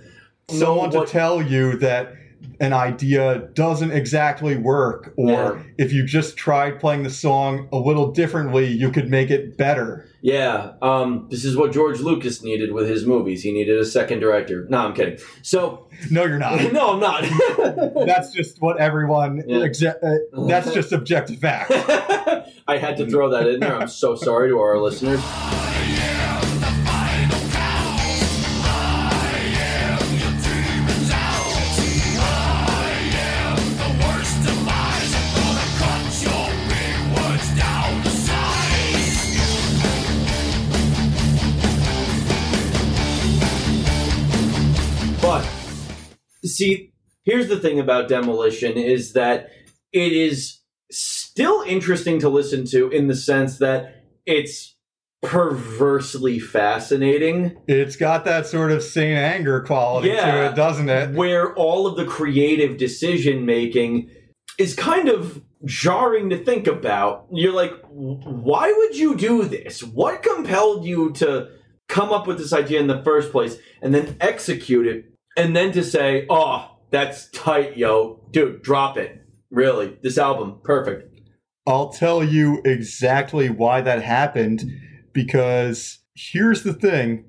Someone 0.51 0.91
what- 0.91 1.07
to 1.07 1.13
tell 1.13 1.41
you 1.43 1.77
that 1.79 2.15
an 2.61 2.73
idea 2.73 3.49
doesn't 3.55 3.93
exactly 3.93 4.57
work, 4.57 5.13
or 5.17 5.31
Yeah. 5.31 5.55
if 5.79 5.93
you 5.93 6.05
just 6.05 6.37
tried 6.37 6.81
playing 6.81 7.03
the 7.05 7.11
song 7.11 7.69
a 7.73 7.79
little 7.79 8.11
differently, 8.11 8.67
you 8.67 8.91
could 8.91 9.09
make 9.09 9.31
it 9.31 9.57
better. 9.57 10.07
Yeah, 10.23 10.73
um, 10.83 11.27
this 11.31 11.45
is 11.45 11.57
what 11.57 11.73
George 11.73 12.01
Lucas 12.01 12.43
needed 12.45 12.73
with 12.73 12.89
his 12.89 13.05
movies. 13.07 13.43
He 13.43 13.53
needed 13.53 13.79
a 13.79 13.85
second 13.85 14.21
director. 14.21 14.67
No, 14.69 14.79
I'm 14.79 14.93
kidding. 14.95 15.19
So, 15.43 15.87
No, 16.11 16.25
you're 16.25 16.39
not. 16.39 16.61
no, 16.73 16.93
I'm 16.95 17.01
not. 17.01 17.25
that's 18.07 18.33
just 18.33 18.61
what 18.61 18.77
everyone. 18.79 19.43
Yeah. 19.47 19.59
Exe- 19.65 19.83
uh, 19.85 20.19
that's 20.47 20.73
just 20.75 20.93
objective 20.93 21.39
fact. 21.39 21.71
I 22.69 22.77
had 22.79 22.97
to 22.99 23.07
throw 23.07 23.31
that 23.31 23.47
in 23.49 23.61
there. 23.61 23.75
I'm 23.77 23.89
so 23.89 24.15
sorry 24.15 24.49
to 24.51 24.59
our 24.59 24.79
listeners. 24.79 25.21
See, 46.53 46.93
here's 47.25 47.49
the 47.49 47.59
thing 47.59 47.81
about 47.81 48.09
Demolition 48.09 48.77
is 48.77 49.13
that 49.13 49.51
it 49.93 50.13
is 50.13 50.61
still 50.91 51.63
interesting 51.63 52.19
to 52.21 52.29
listen 52.29 52.67
to 52.67 52.91
in 52.91 53.09
the 53.09 53.15
sense 53.15 53.59
that 53.59 54.05
it's 54.27 54.77
perversely 55.23 56.41
fascinating 56.41 57.57
It's 57.69 57.95
got 57.95 58.25
that 58.25 58.45
sort 58.47 58.73
of 58.73 58.83
Saint 58.83 59.17
Anger 59.17 59.61
quality 59.61 60.09
to 60.09 60.47
it, 60.47 60.57
doesn't 60.57 60.89
it? 60.89 61.15
where 61.15 61.55
all 61.55 61.87
of 61.87 61.97
the 61.97 62.05
creative 62.05 62.77
decision 62.77 63.47
making 63.47 64.11
is 64.59 64.75
kind 64.75 65.09
of 65.09 65.41
jarring 65.65 66.31
to 66.31 66.45
think 66.45 66.67
about. 66.67 67.27
You're 67.31 67.53
like, 67.53 67.73
why 67.89 68.73
would 68.77 68.97
you 68.97 69.17
do 69.17 69.45
this? 69.45 69.83
What 69.83 70.23
compelled 70.25 70.85
you 70.85 71.13
to 71.13 71.51
come 71.89 72.11
up 72.11 72.27
with 72.27 72.39
this 72.39 72.53
idea 72.53 72.81
in 72.81 72.89
the 72.89 73.03
first 73.03 73.31
place 73.31 73.57
and 73.81 73.95
then 73.95 74.17
execute 74.21 74.87
it 74.87 75.12
and 75.37 75.57
then 75.57 75.73
to 75.73 75.83
say, 75.83 76.27
oh, 76.29 76.79
that's 76.91 77.31
tight, 77.31 77.77
yo. 77.77 78.21
Dude, 78.31 78.63
drop 78.63 78.97
it. 78.97 79.25
Really, 79.51 79.99
this 80.03 80.19
album, 80.19 80.61
perfect. 80.65 81.21
I'll 81.67 81.91
tell 81.91 82.25
you 82.25 82.61
exactly 82.65 83.49
why 83.49 83.83
that 83.83 84.03
happened 84.03 84.63
because 85.13 86.01
here's 86.15 86.63
the 86.63 86.75
thing 86.75 87.25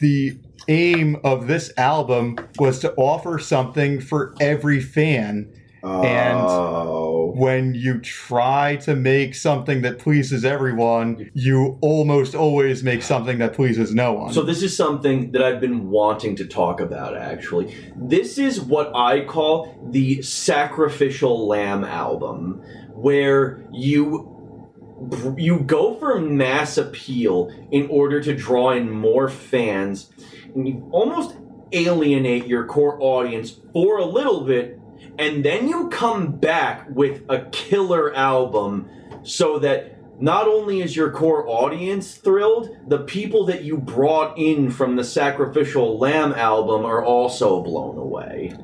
the 0.00 0.40
aim 0.68 1.16
of 1.24 1.46
this 1.46 1.72
album 1.76 2.36
was 2.58 2.78
to 2.80 2.92
offer 2.94 3.38
something 3.38 4.00
for 4.00 4.34
every 4.40 4.80
fan. 4.80 5.52
And- 5.82 6.38
oh. 6.38 7.07
When 7.38 7.72
you 7.72 8.00
try 8.00 8.76
to 8.78 8.96
make 8.96 9.36
something 9.36 9.82
that 9.82 10.00
pleases 10.00 10.44
everyone, 10.44 11.30
you 11.34 11.78
almost 11.80 12.34
always 12.34 12.82
make 12.82 13.00
something 13.00 13.38
that 13.38 13.52
pleases 13.52 13.94
no 13.94 14.12
one. 14.12 14.32
So 14.32 14.42
this 14.42 14.60
is 14.60 14.76
something 14.76 15.30
that 15.30 15.40
I've 15.40 15.60
been 15.60 15.88
wanting 15.88 16.34
to 16.34 16.46
talk 16.46 16.80
about 16.80 17.16
actually. 17.16 17.76
This 17.94 18.38
is 18.38 18.60
what 18.60 18.90
I 18.92 19.24
call 19.24 19.78
the 19.92 20.20
sacrificial 20.20 21.46
lamb 21.46 21.84
album 21.84 22.60
where 22.94 23.64
you 23.72 24.34
you 25.36 25.60
go 25.60 25.94
for 25.94 26.20
mass 26.20 26.76
appeal 26.76 27.52
in 27.70 27.86
order 27.88 28.20
to 28.20 28.34
draw 28.34 28.70
in 28.70 28.90
more 28.90 29.28
fans 29.28 30.10
and 30.56 30.66
you 30.66 30.88
almost 30.90 31.36
alienate 31.70 32.46
your 32.46 32.64
core 32.64 32.98
audience 33.00 33.60
for 33.72 33.98
a 33.98 34.04
little 34.04 34.40
bit 34.40 34.77
and 35.18 35.44
then 35.44 35.68
you 35.68 35.88
come 35.88 36.32
back 36.32 36.88
with 36.90 37.22
a 37.28 37.42
killer 37.50 38.14
album 38.14 38.88
so 39.22 39.58
that 39.58 39.94
not 40.20 40.48
only 40.48 40.80
is 40.80 40.96
your 40.96 41.10
core 41.10 41.46
audience 41.48 42.14
thrilled, 42.14 42.76
the 42.86 42.98
people 42.98 43.44
that 43.46 43.62
you 43.62 43.76
brought 43.76 44.36
in 44.38 44.70
from 44.70 44.96
the 44.96 45.04
Sacrificial 45.04 45.98
Lamb 45.98 46.32
album 46.32 46.84
are 46.84 47.04
also 47.04 47.62
blown 47.62 47.96
away. 47.98 48.56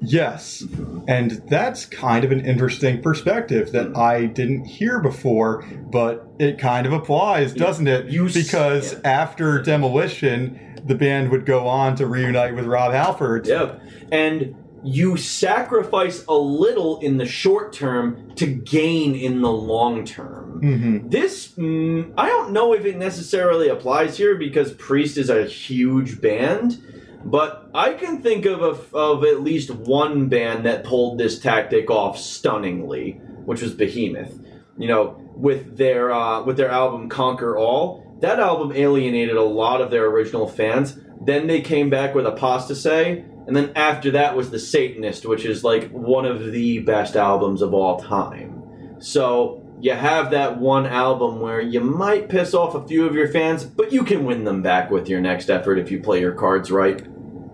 Yes. 0.00 0.64
And 1.08 1.30
that's 1.48 1.84
kind 1.84 2.24
of 2.24 2.30
an 2.30 2.44
interesting 2.44 3.02
perspective 3.02 3.72
that 3.72 3.88
hmm. 3.88 3.96
I 3.96 4.26
didn't 4.26 4.64
hear 4.64 5.00
before, 5.00 5.64
but 5.90 6.28
it 6.38 6.58
kind 6.58 6.86
of 6.86 6.92
applies, 6.92 7.52
doesn't 7.52 7.88
it? 7.88 8.06
You 8.06 8.28
because 8.32 8.92
yeah. 8.92 9.00
after 9.04 9.60
Demolition, 9.60 10.80
the 10.86 10.94
band 10.94 11.30
would 11.30 11.46
go 11.46 11.66
on 11.66 11.96
to 11.96 12.06
reunite 12.06 12.54
with 12.54 12.66
Rob 12.66 12.92
Halford. 12.92 13.46
Yep. 13.46 13.82
And 14.12 14.54
you 14.84 15.16
sacrifice 15.16 16.24
a 16.28 16.34
little 16.34 17.00
in 17.00 17.16
the 17.16 17.26
short 17.26 17.72
term 17.72 18.32
to 18.36 18.46
gain 18.46 19.14
in 19.14 19.40
the 19.42 19.50
long 19.50 20.04
term. 20.04 20.60
hmm 20.60 21.08
This, 21.08 21.48
mm, 21.52 22.12
I 22.16 22.28
don't 22.28 22.52
know 22.52 22.72
if 22.72 22.84
it 22.84 22.96
necessarily 22.96 23.68
applies 23.68 24.16
here 24.16 24.36
because 24.36 24.72
Priest 24.72 25.16
is 25.16 25.30
a 25.30 25.44
huge 25.44 26.20
band, 26.20 26.82
but 27.24 27.68
I 27.74 27.94
can 27.94 28.22
think 28.22 28.46
of 28.46 28.62
a, 28.62 28.96
of 28.96 29.24
at 29.24 29.42
least 29.42 29.70
one 29.70 30.28
band 30.28 30.64
that 30.66 30.84
pulled 30.84 31.18
this 31.18 31.38
tactic 31.38 31.90
off 31.90 32.18
stunningly, 32.18 33.20
which 33.44 33.62
was 33.62 33.74
Behemoth. 33.74 34.38
You 34.76 34.86
know, 34.86 35.20
with 35.34 35.76
their 35.76 36.12
uh, 36.12 36.44
with 36.44 36.56
their 36.56 36.70
album 36.70 37.08
Conquer 37.08 37.56
All, 37.58 38.16
that 38.20 38.38
album 38.38 38.72
alienated 38.72 39.36
a 39.36 39.42
lot 39.42 39.80
of 39.80 39.90
their 39.90 40.06
original 40.06 40.46
fans. 40.46 40.98
Then 41.20 41.48
they 41.48 41.60
came 41.60 41.90
back 41.90 42.14
with 42.14 42.26
Apostasy, 42.26 43.24
and 43.48 43.56
then 43.56 43.72
after 43.74 44.10
that 44.10 44.36
was 44.36 44.50
The 44.50 44.58
Satanist, 44.58 45.24
which 45.24 45.46
is 45.46 45.64
like 45.64 45.90
one 45.90 46.26
of 46.26 46.52
the 46.52 46.80
best 46.80 47.16
albums 47.16 47.62
of 47.62 47.72
all 47.72 47.98
time. 47.98 48.62
So 48.98 49.66
you 49.80 49.94
have 49.94 50.32
that 50.32 50.58
one 50.58 50.84
album 50.84 51.40
where 51.40 51.58
you 51.58 51.80
might 51.80 52.28
piss 52.28 52.52
off 52.52 52.74
a 52.74 52.86
few 52.86 53.06
of 53.06 53.14
your 53.14 53.28
fans, 53.28 53.64
but 53.64 53.90
you 53.90 54.04
can 54.04 54.26
win 54.26 54.44
them 54.44 54.60
back 54.60 54.90
with 54.90 55.08
your 55.08 55.22
next 55.22 55.48
effort 55.48 55.78
if 55.78 55.90
you 55.90 55.98
play 55.98 56.20
your 56.20 56.34
cards 56.34 56.70
right. 56.70 57.02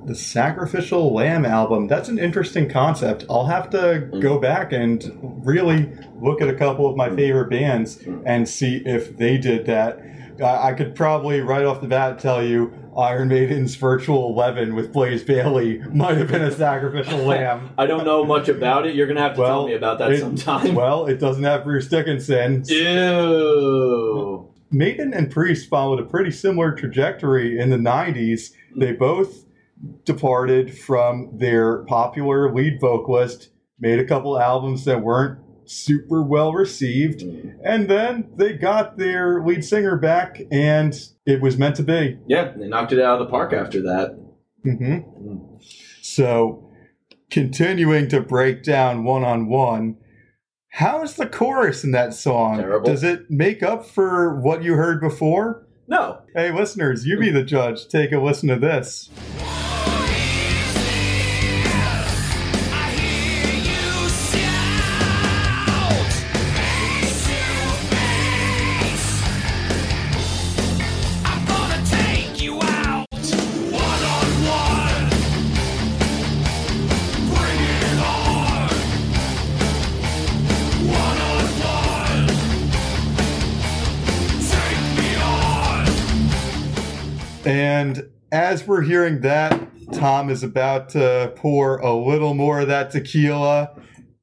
The 0.04 0.16
Sacrificial 0.16 1.14
Lamb 1.14 1.46
album, 1.46 1.86
that's 1.86 2.08
an 2.08 2.18
interesting 2.18 2.68
concept. 2.68 3.24
I'll 3.30 3.46
have 3.46 3.70
to 3.70 3.78
mm. 3.78 4.20
go 4.20 4.40
back 4.40 4.72
and 4.72 5.16
really 5.46 5.92
look 6.20 6.42
at 6.42 6.48
a 6.48 6.54
couple 6.54 6.90
of 6.90 6.96
my 6.96 7.08
mm. 7.08 7.14
favorite 7.14 7.50
bands 7.50 7.98
mm. 7.98 8.20
and 8.26 8.48
see 8.48 8.82
if 8.84 9.16
they 9.16 9.38
did 9.38 9.66
that. 9.66 10.00
I 10.42 10.70
I 10.70 10.72
could 10.72 10.96
probably, 10.96 11.40
right 11.40 11.64
off 11.64 11.80
the 11.80 11.86
bat, 11.86 12.18
tell 12.18 12.44
you 12.44 12.72
Iron 12.96 13.28
Maiden's 13.28 13.74
Virtual 13.76 14.28
11 14.32 14.74
with 14.74 14.92
Blaze 14.92 15.22
Bayley 15.22 15.78
might 15.92 16.16
have 16.16 16.28
been 16.28 16.42
a 16.42 16.50
Sacrificial 16.52 17.18
Lamb. 17.26 17.70
I 17.76 17.86
don't 17.86 18.04
know 18.04 18.24
much 18.24 18.48
about 18.48 18.86
it. 18.86 18.94
You're 18.94 19.06
gonna 19.06 19.20
have 19.20 19.34
to 19.36 19.42
tell 19.42 19.66
me 19.66 19.74
about 19.74 19.98
that 19.98 20.12
it- 20.12 20.20
sometime. 20.20 20.74
Well, 20.74 21.06
it 21.06 21.18
doesn't 21.18 21.42
have 21.44 21.64
Bruce 21.64 21.88
Dickinson. 21.88 22.62
Ew. 22.68 24.48
Maiden 24.70 25.12
and 25.14 25.30
Priest 25.30 25.68
followed 25.68 26.00
a 26.00 26.04
pretty 26.04 26.30
similar 26.30 26.72
trajectory 26.74 27.58
in 27.58 27.70
the 27.70 27.76
90s. 27.76 28.50
They 28.76 28.92
both 28.92 29.44
departed 30.04 30.76
from 30.76 31.30
their 31.38 31.84
popular 31.84 32.52
lead 32.52 32.80
vocalist, 32.80 33.50
made 33.78 33.98
a 34.00 34.04
couple 34.04 34.38
albums 34.40 34.84
that 34.86 35.02
weren't 35.02 35.38
super 35.66 36.22
well 36.22 36.52
received, 36.52 37.22
and 37.22 37.88
then 37.88 38.30
they 38.36 38.52
got 38.52 38.96
their 38.98 39.42
lead 39.44 39.64
singer 39.64 39.96
back, 39.96 40.40
and 40.50 40.94
it 41.26 41.40
was 41.40 41.56
meant 41.56 41.76
to 41.76 41.82
be. 41.82 42.18
Yeah, 42.26 42.52
they 42.56 42.68
knocked 42.68 42.92
it 42.92 43.00
out 43.00 43.20
of 43.20 43.26
the 43.26 43.30
park 43.30 43.52
after 43.52 43.80
that. 43.82 44.18
hmm 44.62 44.98
So, 46.02 46.70
continuing 47.30 48.08
to 48.08 48.20
break 48.20 48.62
down 48.62 49.04
one 49.04 49.24
on 49.24 49.48
one, 49.48 49.96
how's 50.68 51.16
the 51.16 51.26
chorus 51.26 51.84
in 51.84 51.90
that 51.92 52.14
song? 52.14 52.58
Terrible. 52.58 52.86
Does 52.90 53.02
it 53.02 53.30
make 53.30 53.62
up 53.62 53.86
for 53.86 54.38
what 54.38 54.62
you 54.62 54.74
heard 54.74 55.00
before? 55.00 55.66
No. 55.86 56.22
Hey, 56.34 56.50
listeners, 56.50 57.06
you 57.06 57.18
be 57.18 57.30
the 57.30 57.44
judge. 57.44 57.88
Take 57.88 58.12
a 58.12 58.18
listen 58.18 58.48
to 58.48 58.56
this. 58.56 59.10
And 87.84 88.08
as 88.32 88.66
we're 88.66 88.80
hearing 88.80 89.20
that, 89.20 89.60
Tom 89.92 90.30
is 90.30 90.42
about 90.42 90.88
to 90.90 91.34
pour 91.36 91.76
a 91.80 91.94
little 91.94 92.32
more 92.32 92.60
of 92.60 92.68
that 92.68 92.90
tequila. 92.90 93.78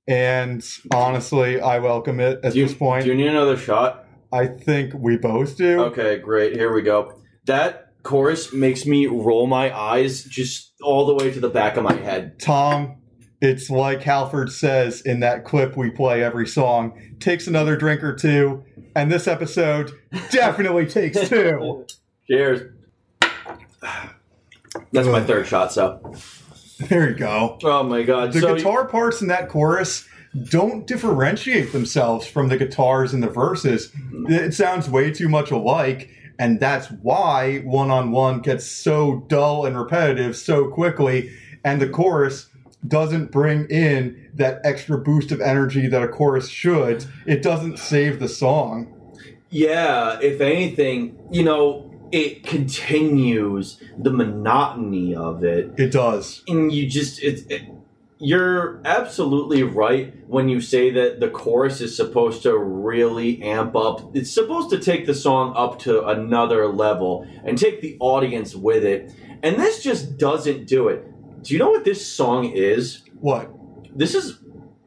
And 0.08 0.68
honestly, 0.92 1.62
I 1.62 1.78
welcome 1.78 2.20
it 2.20 2.40
at 2.44 2.56
you, 2.56 2.66
this 2.66 2.76
point. 2.76 3.04
do 3.04 3.12
you 3.12 3.16
need 3.16 3.28
another 3.28 3.56
shot? 3.56 4.08
I 4.34 4.48
think 4.48 4.96
we 4.96 5.16
both 5.16 5.58
do. 5.58 5.80
Okay, 5.84 6.18
great. 6.18 6.54
Here 6.54 6.74
we 6.74 6.82
go. 6.82 7.22
That 7.46 7.94
chorus 8.02 8.52
makes 8.52 8.88
me 8.88 9.06
roll 9.06 9.46
my 9.46 9.78
eyes 9.78 10.24
just 10.24 10.74
all 10.82 11.06
the 11.06 11.14
way 11.14 11.32
to 11.32 11.40
the 11.40 11.50
back 11.50 11.78
of 11.78 11.84
my 11.84 11.94
head. 11.94 12.40
Tom, 12.40 12.98
it's 13.42 13.70
like 13.70 14.02
Halford 14.02 14.52
says 14.52 15.02
in 15.02 15.20
that 15.20 15.46
clip 15.46 15.78
we 15.78 15.92
play 15.92 16.24
every 16.24 16.48
song 16.48 17.00
takes 17.20 17.46
another 17.46 17.78
drink 17.78 18.04
or 18.04 18.16
two. 18.16 18.64
And 18.96 19.12
this 19.12 19.28
episode 19.28 19.92
definitely 20.32 20.88
takes 20.88 21.30
two. 21.30 21.86
Cheers. 22.28 22.81
That's 24.92 25.08
my 25.08 25.22
third 25.22 25.48
shot, 25.48 25.72
so. 25.72 26.14
There 26.80 27.10
you 27.10 27.16
go. 27.16 27.60
Oh 27.64 27.84
my 27.84 28.04
god. 28.04 28.34
The 28.34 28.40
so 28.40 28.56
guitar 28.56 28.86
parts 28.86 29.22
in 29.22 29.28
that 29.28 29.50
chorus 29.50 30.08
don't 30.50 30.88
differentiate 30.88 31.74
themselves 31.74 32.26
from 32.26 32.48
the 32.48 32.58
guitars 32.58 33.14
in 33.14 33.20
the 33.20 33.30
verses. 33.30 33.92
It 34.28 34.54
sounds 34.54 34.90
way 34.90 35.12
too 35.12 35.30
much 35.30 35.52
alike, 35.52 36.10
and 36.40 36.60
that's 36.60 36.88
why 36.88 37.60
one 37.60 37.92
on 37.92 38.12
one 38.12 38.40
gets 38.40 38.66
so 38.66 39.26
dull 39.28 39.66
and 39.66 39.78
repetitive 39.78 40.36
so 40.36 40.70
quickly, 40.70 41.32
and 41.64 41.82
the 41.82 41.90
chorus 41.90 42.48
doesn't 42.88 43.32
bring 43.32 43.68
in 43.70 44.30
that 44.34 44.60
extra 44.64 44.98
boost 44.98 45.32
of 45.32 45.40
energy 45.42 45.88
that 45.88 46.02
a 46.02 46.08
chorus 46.08 46.50
should. 46.50 47.06
It 47.28 47.44
doesn't 47.44 47.78
save 47.78 48.20
the 48.20 48.30
song. 48.30 48.92
Yeah, 49.50 50.18
if 50.22 50.40
anything, 50.40 51.20
you 51.30 51.44
know, 51.44 51.91
it 52.12 52.44
continues 52.44 53.82
the 53.98 54.12
monotony 54.12 55.16
of 55.16 55.44
it. 55.44 55.72
It 55.78 55.92
does. 55.92 56.44
and 56.48 56.72
you 56.72 56.88
just 56.88 57.22
it, 57.24 57.50
it 57.52 57.62
you're 58.24 58.80
absolutely 58.86 59.64
right 59.64 60.14
when 60.28 60.48
you 60.48 60.62
say 60.62 60.92
that 60.92 61.20
the 61.20 61.28
chorus 61.28 61.82
is 61.82 61.96
supposed 61.98 62.44
to 62.44 62.56
really 62.56 63.42
amp 63.42 63.76
up 63.76 64.16
it's 64.16 64.30
supposed 64.32 64.70
to 64.70 64.78
take 64.78 65.08
the 65.08 65.14
song 65.16 65.54
up 65.58 65.80
to 65.80 66.06
another 66.08 66.68
level 66.68 67.28
and 67.44 67.58
take 67.58 67.82
the 67.82 67.98
audience 68.00 68.56
with 68.56 68.84
it 68.86 69.12
and 69.42 69.56
this 69.58 69.82
just 69.82 70.18
doesn't 70.20 70.68
do 70.68 70.88
it 70.88 71.04
do 71.44 71.52
you 71.56 71.60
know 71.60 71.72
what 71.72 71.84
this 71.84 72.06
song 72.06 72.46
is 72.46 73.02
What? 73.20 73.50
this 73.98 74.14
is 74.14 74.38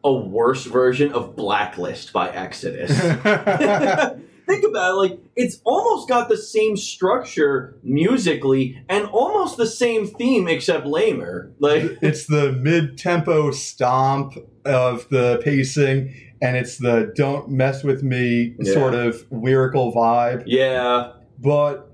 a 0.04 0.12
worse 0.12 0.64
version 0.66 1.12
of 1.12 1.34
blacklist 1.34 2.12
by 2.12 2.30
exodus 2.30 2.92
think 4.46 4.64
about 4.64 4.92
it 4.92 4.94
like 4.96 5.18
it's 5.36 5.60
almost 5.64 6.08
got 6.08 6.28
the 6.28 6.36
same 6.36 6.76
structure 6.76 7.76
musically 7.82 8.82
and 8.88 9.06
almost 9.06 9.56
the 9.56 9.66
same 9.66 10.06
theme 10.06 10.48
except 10.48 10.86
lamer. 10.86 11.52
Like 11.58 11.98
it's 12.02 12.26
the 12.26 12.52
mid-tempo 12.52 13.50
stomp 13.52 14.34
of 14.64 15.08
the 15.08 15.40
pacing 15.42 16.14
and 16.42 16.56
it's 16.56 16.78
the 16.78 17.12
don't 17.16 17.48
mess 17.50 17.82
with 17.84 18.02
me 18.02 18.54
Yeah. 18.60 18.72
sort 18.72 18.94
of 18.94 19.24
lyrical 19.30 19.92
vibe. 19.92 20.44
Yeah. 20.46 21.12
But 21.38 21.90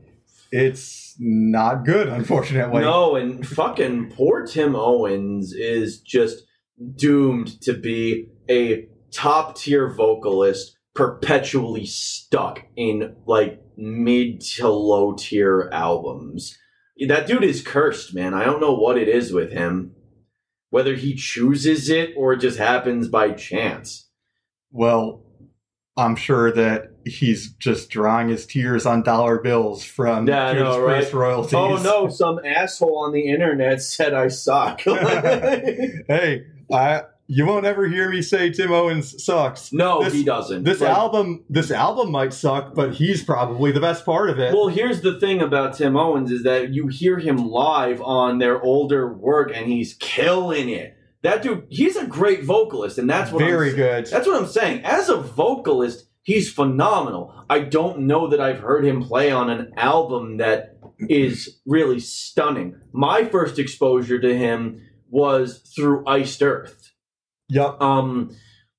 it's 0.53 1.15
not 1.19 1.85
good 1.85 2.09
unfortunately. 2.09 2.81
No 2.83 3.17
and 3.17 3.47
fucking 3.47 4.11
poor 4.13 4.47
tim 4.47 4.75
owens 4.75 5.53
is 5.53 6.01
just 6.01 6.45
doomed 6.97 7.61
to 7.61 7.75
be 7.75 8.29
a 8.49 8.87
top 9.13 9.57
tier 9.57 9.93
vocalist 9.93 10.77
perpetually 10.95 11.87
stuck 11.87 12.65
in 12.77 13.17
like 13.27 13.63
mid 13.77 14.41
to 14.41 14.69
low 14.69 15.15
tier 15.15 15.69
albums. 15.73 16.57
That 17.09 17.27
dude 17.27 17.45
is 17.45 17.63
cursed 17.63 18.15
man. 18.15 18.35
I 18.35 18.45
don't 18.45 18.61
know 18.61 18.75
what 18.75 18.99
it 18.99 19.09
is 19.09 19.33
with 19.33 19.53
him. 19.53 19.93
Whether 20.71 20.95
he 20.95 21.15
chooses 21.15 21.89
it 21.91 22.11
or 22.17 22.33
it 22.35 22.41
just 22.41 22.59
happens 22.59 23.09
by 23.09 23.31
chance. 23.33 24.09
Well 24.71 25.25
i'm 25.97 26.15
sure 26.15 26.53
that 26.53 26.85
he's 27.05 27.53
just 27.55 27.91
drawing 27.91 28.29
his 28.29 28.47
tears 28.47 28.87
on 28.87 29.03
dollar 29.03 29.41
bills 29.41 29.83
from 29.85 30.27
Yeah, 30.29 30.53
Judas 30.53 30.77
Priest 30.77 31.13
right? 31.13 31.21
royalties. 31.21 31.55
Oh 31.55 31.77
no 31.83 32.09
some 32.09 32.39
asshole 32.45 32.99
on 32.99 33.13
the 33.13 33.29
internet 33.29 33.83
said 33.83 34.15
i 34.15 34.29
suck. 34.29 34.81
Hey 34.85 36.43
I, 36.73 37.03
you 37.33 37.47
won't 37.47 37.65
ever 37.65 37.87
hear 37.87 38.11
me 38.11 38.21
say 38.21 38.51
tim 38.51 38.73
owens 38.73 39.23
sucks 39.25 39.73
no 39.73 40.03
This- 40.03 40.13
he 40.15 40.25
doesn't 40.25 40.65
this 40.65 40.81
Like- 40.81 40.91
album 40.91 41.45
this 41.49 41.71
album 41.71 42.11
might 42.11 42.33
suck 42.33 42.75
but 42.75 42.95
he's 42.95 43.23
probably 43.23 43.71
the 43.73 43.81
best 43.81 44.05
part 44.05 44.31
of 44.31 44.39
it 44.39 44.53
Well, 44.53 44.67
here's 44.69 45.01
the 45.01 45.19
thing 45.21 45.41
about 45.41 45.77
Tim 45.77 45.97
Owens 45.97 46.31
is 46.31 46.43
that 46.43 46.71
you 46.75 46.89
hear 46.89 47.19
him 47.19 47.37
live 47.49 48.01
on 48.03 48.39
their 48.39 48.61
older 48.63 49.13
work 49.13 49.53
and 49.55 49.67
he's 49.67 49.95
killing 49.95 50.69
it. 50.69 50.97
That 51.23 51.43
dude, 51.43 51.67
he's 51.69 51.97
a 51.97 52.07
great 52.07 52.45
vocalist, 52.45 52.97
and 52.99 53.09
that's 53.09 53.31
what 53.31 53.41
very 53.45 53.71
I'm, 53.71 53.77
good 53.77 54.07
That's 54.07 54.27
what 54.27 54.41
I'm 54.41 54.49
saying. 54.49 54.81
As 54.85 55.09
a 55.11 55.17
vocalist, 55.17 56.07
he's 56.23 56.51
phenomenal. 56.53 57.35
I 57.51 57.61
don't 57.61 58.01
know 58.01 58.27
that 58.29 58.41
I've 58.41 58.61
heard 58.61 58.85
him 58.85 59.03
play 59.03 59.31
on 59.31 59.51
an 59.51 59.73
album 59.77 60.39
that 60.39 60.79
is 61.09 61.61
really 61.67 62.01
stunning. 62.01 62.77
My 62.93 63.25
first 63.25 63.59
exposure 63.59 64.19
to 64.19 64.37
him 64.37 64.81
was 65.11 65.59
through 65.77 66.05
Iced 66.07 66.43
Earth. 66.43 66.80
Yup. 67.51 67.81
Um, 67.83 68.35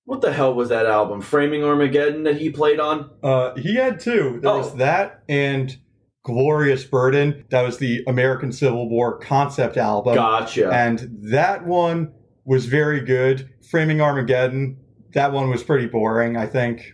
what 0.05 0.21
the 0.21 0.33
hell 0.33 0.53
was 0.53 0.69
that 0.69 0.85
album? 0.87 1.21
Framing 1.21 1.63
Armageddon 1.63 2.23
that 2.23 2.37
he 2.37 2.49
played 2.49 2.79
on? 2.79 3.09
Uh, 3.23 3.55
he 3.55 3.75
had 3.75 3.99
two. 3.99 4.39
There 4.41 4.53
was 4.53 4.73
Oh. 4.73 4.77
that 4.77 5.23
and 5.29 5.77
Glorious 6.23 6.83
Burden. 6.83 7.45
That 7.51 7.61
was 7.63 7.77
the 7.77 8.03
American 8.07 8.51
Civil 8.51 8.89
War 8.89 9.17
concept 9.19 9.77
album. 9.77 10.15
Gotcha. 10.15 10.69
And 10.71 11.09
that 11.31 11.65
one 11.65 12.11
was 12.45 12.65
very 12.65 13.01
good. 13.01 13.49
Framing 13.69 14.01
Armageddon, 14.01 14.77
that 15.13 15.31
one 15.31 15.49
was 15.49 15.63
pretty 15.63 15.87
boring, 15.87 16.35
I 16.37 16.45
think. 16.47 16.93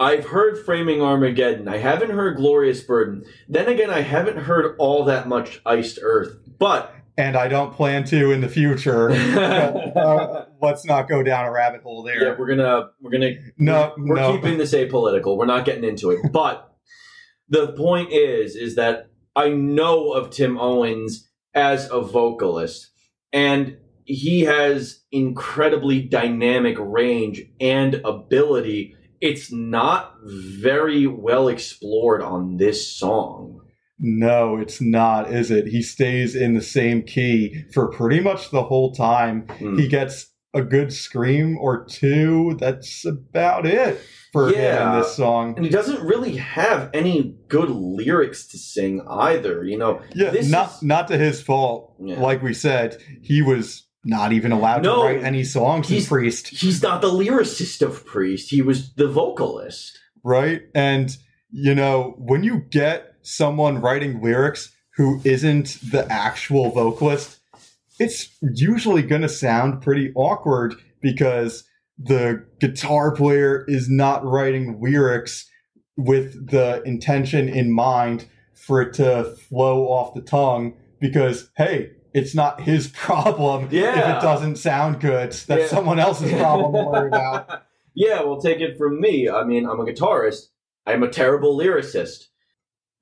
I've 0.00 0.26
heard 0.26 0.64
Framing 0.64 1.02
Armageddon. 1.02 1.68
I 1.68 1.76
haven't 1.76 2.10
heard 2.10 2.36
Glorious 2.38 2.80
Burden. 2.82 3.24
Then 3.48 3.68
again, 3.68 3.90
I 3.90 4.00
haven't 4.00 4.38
heard 4.38 4.74
all 4.78 5.04
that 5.04 5.28
much 5.28 5.60
Iced 5.66 5.98
Earth. 6.02 6.36
But 6.58 6.94
And 7.18 7.36
I 7.36 7.46
don't 7.48 7.72
plan 7.72 8.04
to 8.04 8.30
in 8.32 8.40
the 8.40 8.48
future. 8.48 9.10
Uh, 9.94 10.46
let's 10.64 10.84
not 10.84 11.08
go 11.08 11.22
down 11.22 11.46
a 11.46 11.52
rabbit 11.52 11.82
hole 11.82 12.04
yeah, 12.08 12.18
there. 12.18 12.36
we're 12.38 12.48
gonna 12.48 12.90
we're 13.00 13.10
gonna 13.10 13.34
no, 13.58 13.94
we're 13.96 14.16
no. 14.16 14.32
keeping 14.36 14.58
this 14.58 14.74
apolitical. 14.74 15.36
We're 15.36 15.46
not 15.46 15.64
getting 15.64 15.84
into 15.84 16.10
it. 16.10 16.20
But 16.32 16.74
the 17.48 17.72
point 17.72 18.12
is, 18.12 18.56
is 18.56 18.76
that 18.76 19.10
I 19.36 19.50
know 19.50 20.12
of 20.12 20.30
Tim 20.30 20.58
Owens 20.58 21.28
as 21.54 21.88
a 21.90 22.00
vocalist, 22.00 22.90
and 23.32 23.76
he 24.04 24.42
has 24.42 25.02
incredibly 25.10 26.02
dynamic 26.02 26.76
range 26.78 27.42
and 27.60 27.94
ability. 28.04 28.96
It's 29.20 29.50
not 29.50 30.14
very 30.24 31.06
well 31.06 31.48
explored 31.48 32.20
on 32.20 32.58
this 32.58 32.86
song. 32.94 33.62
No, 33.98 34.58
it's 34.58 34.80
not, 34.80 35.32
is 35.32 35.50
it? 35.50 35.68
He 35.68 35.80
stays 35.80 36.34
in 36.34 36.54
the 36.54 36.60
same 36.60 37.02
key 37.02 37.64
for 37.72 37.88
pretty 37.88 38.20
much 38.20 38.50
the 38.50 38.64
whole 38.64 38.92
time. 38.92 39.46
Hmm. 39.58 39.78
He 39.78 39.88
gets 39.88 40.33
a 40.54 40.62
good 40.62 40.92
scream 40.92 41.58
or 41.58 41.84
two. 41.84 42.56
That's 42.60 43.04
about 43.04 43.66
it 43.66 44.00
for 44.32 44.48
him 44.48 44.54
in 44.94 44.98
this 45.00 45.14
song. 45.14 45.54
and 45.56 45.64
he 45.64 45.70
doesn't 45.70 46.00
really 46.04 46.36
have 46.36 46.90
any 46.94 47.36
good 47.48 47.70
lyrics 47.70 48.46
to 48.48 48.58
sing 48.58 49.00
either. 49.08 49.64
You 49.64 49.78
know, 49.78 50.00
Yeah, 50.14 50.30
this 50.30 50.48
not 50.50 50.70
is- 50.76 50.82
not 50.82 51.08
to 51.08 51.18
his 51.18 51.40
fault. 51.42 51.94
Yeah. 52.02 52.20
Like 52.20 52.42
we 52.42 52.54
said, 52.54 52.98
he 53.22 53.42
was 53.42 53.86
not 54.04 54.32
even 54.32 54.52
allowed 54.52 54.82
No, 54.82 54.96
to 54.96 55.14
write 55.14 55.24
any 55.24 55.44
songs 55.44 55.88
in 55.88 55.94
he's- 55.96 56.08
Priest, 56.08 56.48
he's 56.48 56.82
not 56.82 57.00
the 57.00 57.10
lyricist 57.10 57.80
of 57.82 58.04
Priest. 58.04 58.50
He 58.50 58.60
was 58.62 58.92
the 58.94 59.08
vocalist. 59.08 59.98
right? 60.22 60.62
And 60.74 61.16
you 61.56 61.74
know, 61.74 62.14
when 62.18 62.42
you 62.42 62.62
get 62.70 63.14
someone 63.22 63.80
writing 63.80 64.20
lyrics 64.20 64.70
who 64.96 65.20
isn't 65.24 65.78
the 65.88 66.04
actual 66.10 66.70
vocalist, 66.70 67.38
it's 67.98 68.36
usually 68.54 69.02
going 69.02 69.22
to 69.22 69.28
sound 69.28 69.80
pretty 69.82 70.12
awkward 70.14 70.74
because 71.00 71.64
the 71.98 72.44
guitar 72.60 73.12
player 73.14 73.64
is 73.68 73.88
not 73.88 74.24
writing 74.24 74.80
lyrics 74.80 75.48
with 75.96 76.50
the 76.50 76.82
intention 76.84 77.48
in 77.48 77.70
mind 77.70 78.26
for 78.54 78.82
it 78.82 78.94
to 78.94 79.24
flow 79.48 79.84
off 79.84 80.14
the 80.14 80.20
tongue 80.22 80.74
because 81.00 81.50
hey 81.56 81.90
it's 82.12 82.34
not 82.34 82.60
his 82.60 82.88
problem 82.94 83.64
if 83.66 83.72
it 83.72 84.20
doesn't 84.22 84.56
sound 84.56 85.00
good 85.00 85.30
that's 85.32 85.46
Yeah. 85.48 85.66
someone 85.68 85.98
else's 86.00 86.32
problem 86.32 86.72
to 86.72 86.90
worry 86.90 87.08
about 87.08 87.62
yeah, 87.96 88.22
well, 88.22 88.40
take 88.40 88.60
it 88.60 88.76
from 88.76 89.00
me. 89.00 89.28
I 89.28 89.44
mean, 89.44 89.66
I'm 89.68 89.78
a 89.78 89.84
guitarist. 89.84 90.46
I'm 90.84 91.04
a 91.04 91.08
terrible 91.08 91.56
lyricist. 91.56 92.24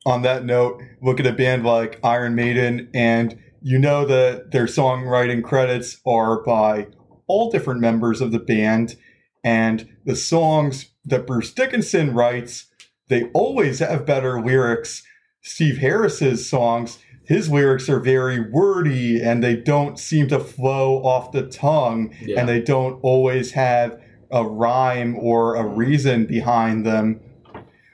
on 0.04 0.20
that 0.22 0.44
note 0.44 0.82
look 1.00 1.18
at 1.18 1.26
a 1.26 1.32
band 1.32 1.64
like 1.64 1.98
iron 2.04 2.34
maiden 2.34 2.90
and 2.92 3.38
you 3.62 3.78
know 3.78 4.04
that 4.06 4.50
their 4.50 4.66
songwriting 4.66 5.42
credits 5.42 6.00
are 6.06 6.42
by 6.42 6.86
all 7.26 7.50
different 7.50 7.80
members 7.80 8.20
of 8.20 8.32
the 8.32 8.38
band 8.38 8.96
and 9.44 9.88
the 10.04 10.16
songs 10.16 10.90
that 11.04 11.26
bruce 11.26 11.52
dickinson 11.52 12.12
writes 12.14 12.66
they 13.08 13.24
always 13.32 13.78
have 13.80 14.04
better 14.06 14.40
lyrics 14.40 15.02
steve 15.42 15.78
harris's 15.78 16.48
songs 16.48 16.98
his 17.24 17.48
lyrics 17.48 17.88
are 17.88 18.00
very 18.00 18.40
wordy 18.50 19.22
and 19.22 19.42
they 19.42 19.54
don't 19.56 19.98
seem 19.98 20.26
to 20.28 20.38
flow 20.40 20.96
off 21.04 21.30
the 21.32 21.46
tongue 21.46 22.12
Yeah. 22.20 22.40
and 22.40 22.48
they 22.48 22.60
don't 22.60 22.98
always 23.02 23.52
have 23.52 23.98
a 24.30 24.44
rhyme 24.44 25.16
or 25.18 25.54
a 25.56 25.64
reason 25.64 26.26
behind 26.26 26.84
them 26.84 27.20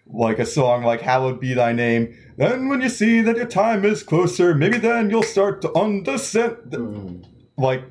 like 0.06 0.38
a 0.38 0.46
song 0.46 0.82
like 0.82 1.00
hallowed 1.02 1.40
be 1.40 1.52
thy 1.54 1.72
name 1.72 2.16
then 2.38 2.68
when 2.68 2.80
you 2.80 2.88
see 2.88 3.20
that 3.20 3.36
your 3.36 3.46
time 3.46 3.84
is 3.84 4.02
closer 4.02 4.54
maybe 4.54 4.78
then 4.78 5.10
you'll 5.10 5.22
start 5.22 5.60
to 5.62 5.72
understand 5.74 6.56
Mm. 6.70 7.24
like 7.56 7.82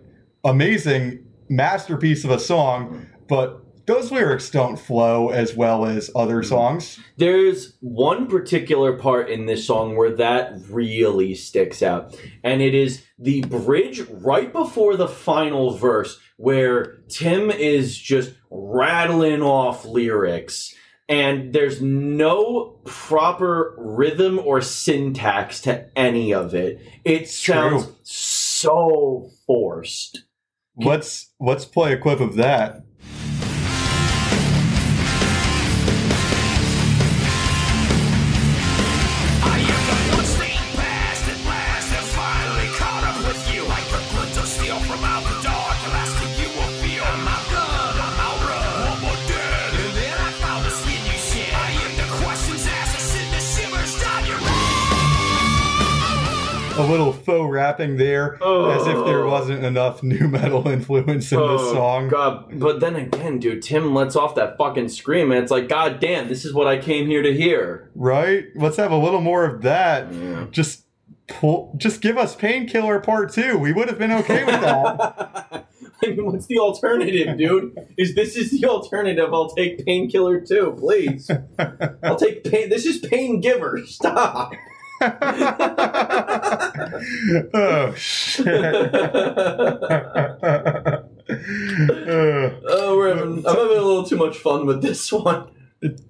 amazing 0.43 1.25
masterpiece 1.49 2.23
of 2.23 2.31
a 2.31 2.39
song 2.39 3.05
but 3.27 3.61
those 3.87 4.11
lyrics 4.11 4.49
don't 4.49 4.75
flow 4.77 5.29
as 5.29 5.55
well 5.55 5.85
as 5.85 6.11
other 6.13 6.43
songs. 6.43 6.99
There's 7.15 7.77
one 7.79 8.27
particular 8.27 8.97
part 8.97 9.29
in 9.29 9.45
this 9.45 9.65
song 9.65 9.95
where 9.95 10.13
that 10.17 10.59
really 10.69 11.33
sticks 11.35 11.81
out, 11.81 12.13
and 12.43 12.61
it 12.61 12.75
is 12.75 13.05
the 13.17 13.43
bridge 13.43 14.01
right 14.09 14.51
before 14.51 14.97
the 14.97 15.07
final 15.07 15.77
verse 15.77 16.19
where 16.35 16.97
Tim 17.07 17.49
is 17.49 17.97
just 17.97 18.33
rattling 18.51 19.41
off 19.41 19.85
lyrics 19.85 20.75
and 21.09 21.53
there's 21.53 21.81
no 21.81 22.79
proper 22.83 23.75
rhythm 23.77 24.39
or 24.39 24.61
syntax 24.61 25.61
to 25.61 25.89
any 25.97 26.33
of 26.33 26.53
it. 26.53 26.81
It 27.05 27.29
sounds 27.29 27.85
True. 27.85 27.95
so 28.03 29.29
forced. 29.45 30.23
Let's 30.75 31.33
let's 31.39 31.65
play 31.65 31.93
a 31.93 31.97
clip 31.97 32.19
of 32.19 32.35
that. 32.35 32.83
Little 56.97 57.13
faux 57.13 57.51
rapping 57.51 57.97
there, 57.97 58.33
as 58.35 58.87
if 58.87 59.05
there 59.05 59.23
Oh. 59.23 59.29
wasn't 59.29 59.63
enough 59.63 60.01
nu 60.03 60.27
metal 60.27 60.67
influence 60.77 61.31
in 61.31 61.39
this 61.39 61.61
oh, 61.61 61.73
song. 61.73 62.07
God, 62.09 62.59
but 62.59 62.79
then 62.79 62.95
again, 62.95 63.39
dude, 63.39 63.61
Tim 63.61 63.93
lets 63.93 64.15
off 64.15 64.35
that 64.35 64.57
fucking 64.57 64.89
scream, 64.89 65.31
and 65.31 65.41
it's 65.41 65.51
like, 65.51 65.69
God 65.69 65.99
damn, 65.99 66.27
this 66.27 66.43
is 66.45 66.53
what 66.53 66.67
I 66.67 66.77
came 66.77 67.07
here 67.07 67.21
to 67.21 67.33
hear. 67.33 67.91
Right? 67.95 68.45
Let's 68.55 68.77
have 68.77 68.91
a 68.91 68.97
little 68.97 69.21
more 69.21 69.45
of 69.45 69.61
that. 69.61 70.11
Yeah. 70.13 70.47
Just 70.51 70.85
pull, 71.27 71.73
just 71.77 72.01
give 72.01 72.17
us 72.17 72.35
Painkiller 72.35 72.99
Part 72.99 73.31
Two. 73.31 73.57
We 73.57 73.73
would 73.73 73.87
have 73.89 73.99
been 73.99 74.11
okay 74.11 74.43
with 74.43 74.61
that. 74.61 75.65
I 76.03 76.07
mean, 76.09 76.25
what's 76.27 76.45
the 76.45 76.59
alternative, 76.59 77.37
dude? 77.39 77.75
Is 77.97 78.13
this 78.13 78.35
is 78.35 78.51
the 78.51 78.67
alternative? 78.67 79.33
I'll 79.33 79.49
take 79.49 79.83
painkiller 79.83 80.39
too, 80.39 80.75
please. 80.77 81.29
I'll 82.03 82.15
take 82.17 82.43
pain. 82.43 82.69
This 82.69 82.85
is 82.85 82.99
pain 82.99 83.41
giver. 83.41 83.81
Stop. 83.85 84.53
Oh 85.01 85.09
shit. 87.95 88.47
Oh, 92.69 92.97
we're 92.97 93.15
having, 93.15 93.45
I'm 93.45 93.55
having 93.55 93.77
a 93.77 93.81
little 93.81 94.05
too 94.05 94.17
much 94.17 94.37
fun 94.37 94.65
with 94.65 94.81
this 94.81 95.11
one. 95.11 95.49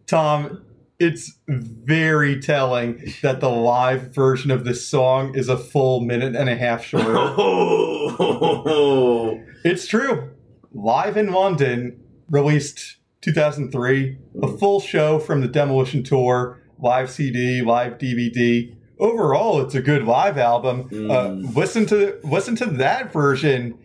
Tom, 0.05 0.63
it's 0.99 1.37
very 1.47 2.39
telling 2.39 3.13
that 3.21 3.39
the 3.39 3.49
live 3.49 4.13
version 4.13 4.51
of 4.51 4.63
this 4.63 4.87
song 4.87 5.35
is 5.35 5.49
a 5.49 5.57
full 5.57 6.01
minute 6.01 6.35
and 6.35 6.49
a 6.49 6.55
half 6.55 6.83
shorter. 6.83 7.15
Oh, 7.17 9.39
it's 9.63 9.87
true. 9.87 10.31
Live 10.73 11.17
in 11.17 11.31
London, 11.31 11.99
released 12.29 12.97
2003, 13.21 14.17
a 14.41 14.57
full 14.57 14.79
show 14.79 15.19
from 15.19 15.41
the 15.41 15.47
Demolition 15.47 16.03
Tour, 16.03 16.61
live 16.79 17.09
CD, 17.09 17.61
live 17.61 17.97
DVD. 17.97 18.75
Overall, 18.99 19.61
it's 19.61 19.75
a 19.75 19.81
good 19.81 20.05
live 20.05 20.37
album. 20.37 20.89
Mm. 20.89 21.11
Uh, 21.11 21.49
listen 21.53 21.85
to 21.87 22.19
listen 22.23 22.55
to 22.57 22.65
that 22.65 23.13
version. 23.13 23.77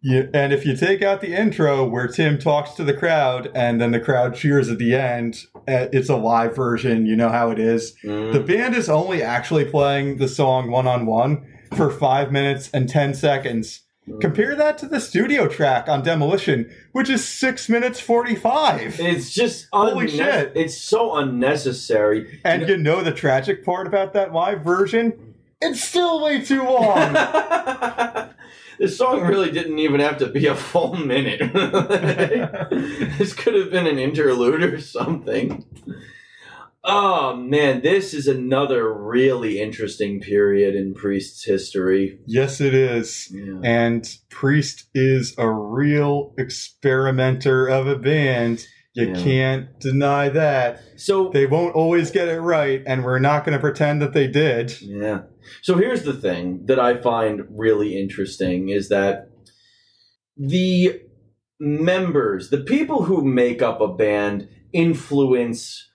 You, 0.00 0.30
and 0.32 0.52
if 0.52 0.64
you 0.64 0.76
take 0.76 1.02
out 1.02 1.20
the 1.20 1.34
intro 1.34 1.84
where 1.84 2.06
Tim 2.06 2.38
talks 2.38 2.72
to 2.72 2.84
the 2.84 2.94
crowd 2.94 3.50
and 3.54 3.80
then 3.80 3.90
the 3.90 3.98
crowd 3.98 4.36
cheers 4.36 4.68
at 4.68 4.78
the 4.78 4.94
end, 4.94 5.42
uh, 5.56 5.88
it's 5.92 6.08
a 6.08 6.16
live 6.16 6.54
version. 6.54 7.04
You 7.06 7.16
know 7.16 7.30
how 7.30 7.50
it 7.50 7.58
is. 7.58 7.96
Mm. 8.04 8.32
The 8.32 8.40
band 8.40 8.76
is 8.76 8.88
only 8.88 9.22
actually 9.22 9.64
playing 9.64 10.18
the 10.18 10.28
song 10.28 10.70
one 10.70 10.86
on 10.86 11.04
one 11.04 11.44
for 11.74 11.90
five 11.90 12.30
minutes 12.30 12.70
and 12.72 12.88
10 12.88 13.14
seconds. 13.14 13.82
Compare 14.20 14.54
that 14.56 14.78
to 14.78 14.86
the 14.86 15.00
studio 15.00 15.46
track 15.48 15.88
on 15.88 16.02
Demolition, 16.02 16.70
which 16.92 17.08
is 17.08 17.26
six 17.26 17.68
minutes 17.68 18.00
45. 18.00 19.00
It's 19.00 19.30
just 19.30 19.68
Holy 19.72 20.06
unne- 20.06 20.16
shit. 20.16 20.52
It's 20.54 20.76
so 20.76 21.16
unnecessary. 21.16 22.40
And 22.44 22.68
you 22.68 22.76
know 22.76 23.02
the 23.02 23.12
tragic 23.12 23.64
part 23.64 23.86
about 23.86 24.12
that 24.14 24.32
live 24.32 24.62
version? 24.62 25.34
It's 25.60 25.82
still 25.82 26.22
way 26.22 26.44
too 26.44 26.62
long. 26.62 27.12
this 28.78 28.96
song 28.96 29.22
really 29.22 29.50
didn't 29.50 29.78
even 29.78 30.00
have 30.00 30.18
to 30.18 30.28
be 30.28 30.46
a 30.46 30.54
full 30.54 30.94
minute. 30.94 31.52
this 33.18 33.32
could 33.34 33.54
have 33.54 33.70
been 33.70 33.86
an 33.86 33.98
interlude 33.98 34.62
or 34.62 34.80
something. 34.80 35.64
Oh 36.84 37.36
man, 37.36 37.82
this 37.82 38.14
is 38.14 38.28
another 38.28 38.92
really 38.92 39.60
interesting 39.60 40.20
period 40.20 40.74
in 40.74 40.94
Priest's 40.94 41.44
history. 41.44 42.20
yes, 42.26 42.60
it 42.60 42.72
is. 42.74 43.28
Yeah. 43.32 43.60
And 43.64 44.08
Priest 44.30 44.88
is 44.94 45.34
a 45.38 45.50
real 45.50 46.34
experimenter 46.38 47.66
of 47.68 47.86
a 47.86 47.96
band. 47.96 48.66
You 48.94 49.08
Yeah. 49.08 49.22
can't 49.22 49.80
deny 49.80 50.28
that. 50.30 50.80
So 50.96 51.30
They 51.30 51.46
won't 51.46 51.74
always 51.74 52.10
get 52.10 52.28
it 52.28 52.40
right, 52.40 52.82
and 52.86 53.04
we're 53.04 53.18
not 53.18 53.44
going 53.44 53.54
to 53.56 53.60
pretend 53.60 54.00
that 54.02 54.12
they 54.12 54.26
did. 54.28 54.80
Yeah. 54.80 55.22
So 55.62 55.76
here's 55.76 56.02
the 56.04 56.14
thing 56.14 56.66
that 56.66 56.78
I 56.78 56.96
find 56.96 57.42
really 57.50 57.98
interesting 58.00 58.68
is 58.70 58.88
that 58.88 59.28
the 60.36 61.00
members, 61.60 62.50
the 62.50 62.58
people 62.60 63.02
who 63.04 63.24
make 63.24 63.62
up 63.62 63.80
a 63.80 63.88
band, 63.92 64.48
influence 64.72 65.87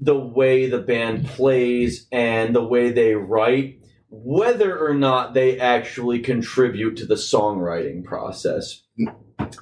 the 0.00 0.18
way 0.18 0.68
the 0.68 0.78
band 0.78 1.26
plays 1.26 2.06
and 2.10 2.54
the 2.54 2.64
way 2.64 2.90
they 2.90 3.14
write, 3.14 3.80
whether 4.08 4.78
or 4.78 4.94
not 4.94 5.34
they 5.34 5.60
actually 5.60 6.20
contribute 6.20 6.96
to 6.96 7.06
the 7.06 7.14
songwriting 7.14 8.02
process. 8.02 8.82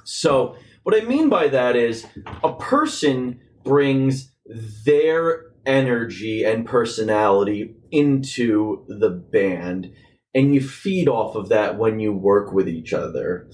So, 0.05 0.55
what 0.83 0.99
I 0.99 1.05
mean 1.05 1.29
by 1.29 1.49
that 1.49 1.75
is 1.75 2.07
a 2.43 2.53
person 2.53 3.39
brings 3.63 4.31
their 4.85 5.45
energy 5.65 6.43
and 6.43 6.65
personality 6.65 7.75
into 7.91 8.85
the 8.87 9.09
band, 9.09 9.91
and 10.33 10.53
you 10.53 10.61
feed 10.61 11.07
off 11.07 11.35
of 11.35 11.49
that 11.49 11.77
when 11.77 11.99
you 11.99 12.13
work 12.13 12.53
with 12.53 12.67
each 12.67 12.93
other. 12.93 13.49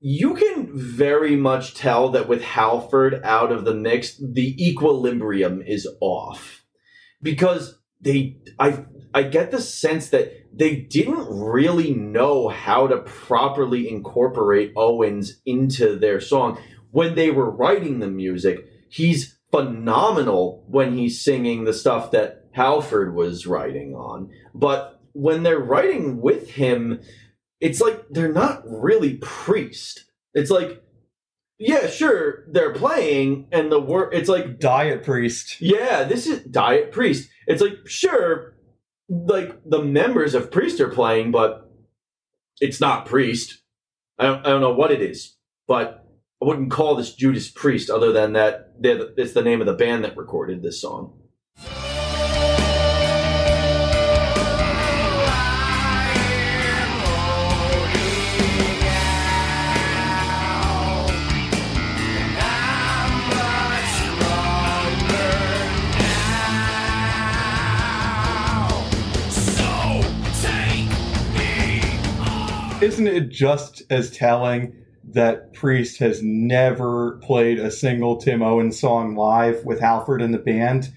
You 0.00 0.34
can 0.34 0.70
very 0.74 1.36
much 1.36 1.74
tell 1.74 2.10
that 2.10 2.28
with 2.28 2.42
Halford 2.42 3.22
out 3.24 3.50
of 3.50 3.64
the 3.64 3.74
mix, 3.74 4.16
the 4.16 4.54
equilibrium 4.62 5.62
is 5.62 5.88
off 6.00 6.64
because 7.22 7.78
they, 8.00 8.36
I, 8.58 8.84
I 9.14 9.22
get 9.22 9.50
the 9.50 9.60
sense 9.60 10.10
that 10.10 10.32
they 10.52 10.76
didn't 10.76 11.26
really 11.30 11.94
know 11.94 12.48
how 12.48 12.86
to 12.86 12.98
properly 12.98 13.88
incorporate 13.88 14.72
Owens 14.76 15.40
into 15.46 15.98
their 15.98 16.20
song 16.20 16.60
when 16.90 17.14
they 17.14 17.30
were 17.30 17.50
writing 17.50 17.98
the 18.00 18.10
music. 18.10 18.58
He's 18.88 19.38
phenomenal 19.50 20.64
when 20.68 20.96
he's 20.96 21.24
singing 21.24 21.64
the 21.64 21.72
stuff 21.72 22.10
that 22.10 22.46
Halford 22.52 23.14
was 23.14 23.46
writing 23.46 23.94
on. 23.94 24.30
But 24.54 25.00
when 25.12 25.42
they're 25.44 25.58
writing 25.58 26.20
with 26.20 26.50
him, 26.50 27.00
it's 27.64 27.80
like 27.80 28.04
they're 28.10 28.30
not 28.30 28.62
really 28.66 29.14
priest. 29.14 30.04
It's 30.34 30.50
like, 30.50 30.82
yeah, 31.58 31.86
sure, 31.86 32.44
they're 32.52 32.74
playing 32.74 33.48
and 33.52 33.72
the 33.72 33.80
word 33.80 34.12
it's 34.12 34.28
like 34.28 34.60
Diet 34.60 35.02
Priest. 35.02 35.62
yeah, 35.62 36.04
this 36.04 36.26
is 36.26 36.44
Diet 36.44 36.92
Priest. 36.92 37.30
It's 37.46 37.62
like, 37.62 37.86
sure, 37.86 38.54
like 39.08 39.58
the 39.64 39.82
members 39.82 40.34
of 40.34 40.50
Priest 40.50 40.78
are 40.78 40.90
playing, 40.90 41.30
but 41.30 41.70
it's 42.60 42.82
not 42.82 43.06
Priest. 43.06 43.62
I 44.18 44.26
don't, 44.26 44.46
I 44.46 44.50
don't 44.50 44.60
know 44.60 44.74
what 44.74 44.92
it 44.92 45.00
is, 45.00 45.34
but 45.66 46.06
I 46.42 46.46
wouldn't 46.46 46.70
call 46.70 46.96
this 46.96 47.14
Judas 47.14 47.50
Priest 47.50 47.88
other 47.88 48.12
than 48.12 48.34
that 48.34 48.74
the, 48.78 49.14
it's 49.16 49.32
the 49.32 49.42
name 49.42 49.62
of 49.62 49.66
the 49.66 49.72
band 49.72 50.04
that 50.04 50.18
recorded 50.18 50.62
this 50.62 50.82
song. 50.82 51.18
Isn't 72.84 73.06
it 73.06 73.30
just 73.30 73.82
as 73.88 74.10
telling 74.10 74.74
that 75.12 75.54
Priest 75.54 76.00
has 76.00 76.22
never 76.22 77.12
played 77.22 77.58
a 77.58 77.70
single 77.70 78.18
Tim 78.18 78.42
Owens 78.42 78.78
song 78.78 79.16
live 79.16 79.64
with 79.64 79.80
Halford 79.80 80.20
in 80.20 80.32
the 80.32 80.38
band? 80.38 80.92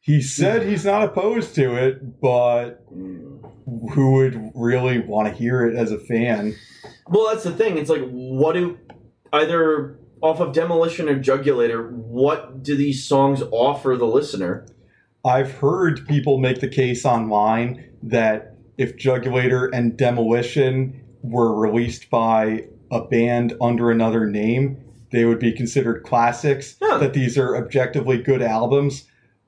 He 0.00 0.22
said 0.22 0.62
he's 0.62 0.86
not 0.86 1.02
opposed 1.02 1.54
to 1.56 1.74
it, 1.74 2.22
but 2.22 2.82
who 2.88 4.12
would 4.12 4.50
really 4.54 5.00
want 5.00 5.28
to 5.28 5.34
hear 5.34 5.66
it 5.66 5.76
as 5.76 5.92
a 5.92 5.98
fan? 5.98 6.56
Well, 7.06 7.26
that's 7.28 7.44
the 7.44 7.52
thing. 7.52 7.76
It's 7.76 7.90
like, 7.90 8.08
what 8.08 8.54
do 8.54 8.78
either 9.34 9.98
off 10.22 10.40
of 10.40 10.54
Demolition 10.54 11.06
or 11.06 11.20
Jugulator? 11.20 11.90
What 11.90 12.62
do 12.62 12.74
these 12.74 13.06
songs 13.06 13.42
offer 13.50 13.94
the 13.98 14.06
listener? 14.06 14.66
I've 15.22 15.52
heard 15.52 16.08
people 16.08 16.38
make 16.38 16.60
the 16.60 16.68
case 16.68 17.04
online 17.04 17.90
that 18.04 18.56
if 18.78 18.96
Jugulator 18.96 19.68
and 19.74 19.98
Demolition 19.98 21.02
were 21.30 21.54
released 21.54 22.10
by 22.10 22.64
a 22.90 23.02
band 23.02 23.54
under 23.60 23.90
another 23.90 24.26
name, 24.26 24.78
they 25.12 25.24
would 25.24 25.38
be 25.38 25.52
considered 25.52 26.02
classics. 26.04 26.76
Yeah. 26.80 26.98
That 26.98 27.14
these 27.14 27.36
are 27.38 27.56
objectively 27.56 28.22
good 28.22 28.42
albums. 28.42 29.04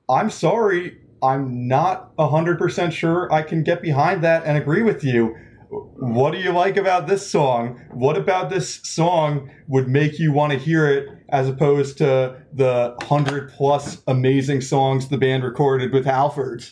I'm 0.09 0.29
sorry, 0.29 0.97
I'm 1.21 1.67
not 1.67 2.15
100% 2.17 2.91
sure 2.91 3.31
I 3.31 3.41
can 3.41 3.63
get 3.63 3.81
behind 3.81 4.23
that 4.23 4.43
and 4.45 4.57
agree 4.57 4.81
with 4.81 5.03
you. 5.03 5.35
What 5.69 6.31
do 6.31 6.39
you 6.39 6.51
like 6.51 6.77
about 6.77 7.07
this 7.07 7.29
song? 7.29 7.79
What 7.91 8.17
about 8.17 8.49
this 8.49 8.81
song 8.83 9.51
would 9.67 9.87
make 9.87 10.17
you 10.17 10.31
want 10.31 10.51
to 10.51 10.57
hear 10.57 10.87
it 10.91 11.09
as 11.29 11.47
opposed 11.47 11.99
to 11.99 12.41
the 12.53 12.95
100 12.99 13.51
plus 13.51 14.01
amazing 14.07 14.61
songs 14.61 15.09
the 15.09 15.17
band 15.17 15.43
recorded 15.43 15.93
with 15.93 16.05
Halford? 16.05 16.65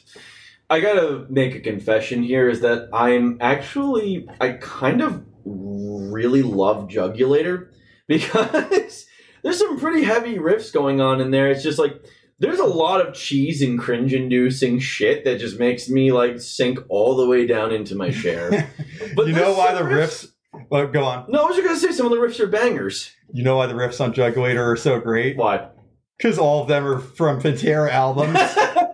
I 0.69 0.81
gotta 0.81 1.25
make 1.29 1.55
a 1.55 1.59
confession 1.61 2.23
here 2.23 2.49
is 2.49 2.61
that 2.61 2.89
I'm 2.93 3.37
actually 3.39 4.27
I 4.41 4.51
kind 4.53 5.01
of 5.01 5.25
really 5.45 6.43
love 6.43 6.89
Jugulator 6.89 7.69
because 8.07 9.05
there's 9.43 9.59
some 9.59 9.79
pretty 9.79 10.03
heavy 10.03 10.37
riffs 10.37 10.73
going 10.73 10.99
on 10.99 11.21
in 11.21 11.31
there. 11.31 11.49
It's 11.49 11.63
just 11.63 11.79
like 11.79 12.03
there's 12.39 12.59
a 12.59 12.65
lot 12.65 13.05
of 13.05 13.13
cheese 13.13 13.61
and 13.61 13.79
cringe 13.79 14.13
inducing 14.13 14.79
shit 14.79 15.23
that 15.23 15.39
just 15.39 15.57
makes 15.59 15.89
me 15.89 16.11
like 16.11 16.39
sink 16.39 16.79
all 16.89 17.15
the 17.15 17.27
way 17.27 17.47
down 17.47 17.73
into 17.73 17.95
my 17.95 18.11
chair. 18.11 18.69
But 19.15 19.27
you 19.27 19.33
know 19.33 19.53
why 19.53 19.71
the 19.71 19.79
some 19.79 19.87
riffs. 19.87 20.27
Well, 20.69 20.81
oh, 20.81 20.87
go 20.87 21.03
on. 21.03 21.25
No, 21.29 21.43
I 21.43 21.47
was 21.47 21.55
just 21.55 21.67
gonna 21.67 21.79
say 21.79 21.91
some 21.91 22.07
of 22.07 22.11
the 22.11 22.17
riffs 22.17 22.39
are 22.39 22.47
bangers. 22.47 23.11
You 23.31 23.43
know 23.43 23.57
why 23.57 23.67
the 23.67 23.73
riffs 23.73 24.01
on 24.01 24.13
Jugulator 24.13 24.73
are 24.73 24.75
so 24.75 24.99
great? 24.99 25.37
Why? 25.37 25.69
Because 26.17 26.37
all 26.37 26.61
of 26.61 26.67
them 26.67 26.85
are 26.85 26.99
from 26.99 27.41
Pantera 27.41 27.89
albums. 27.89 28.37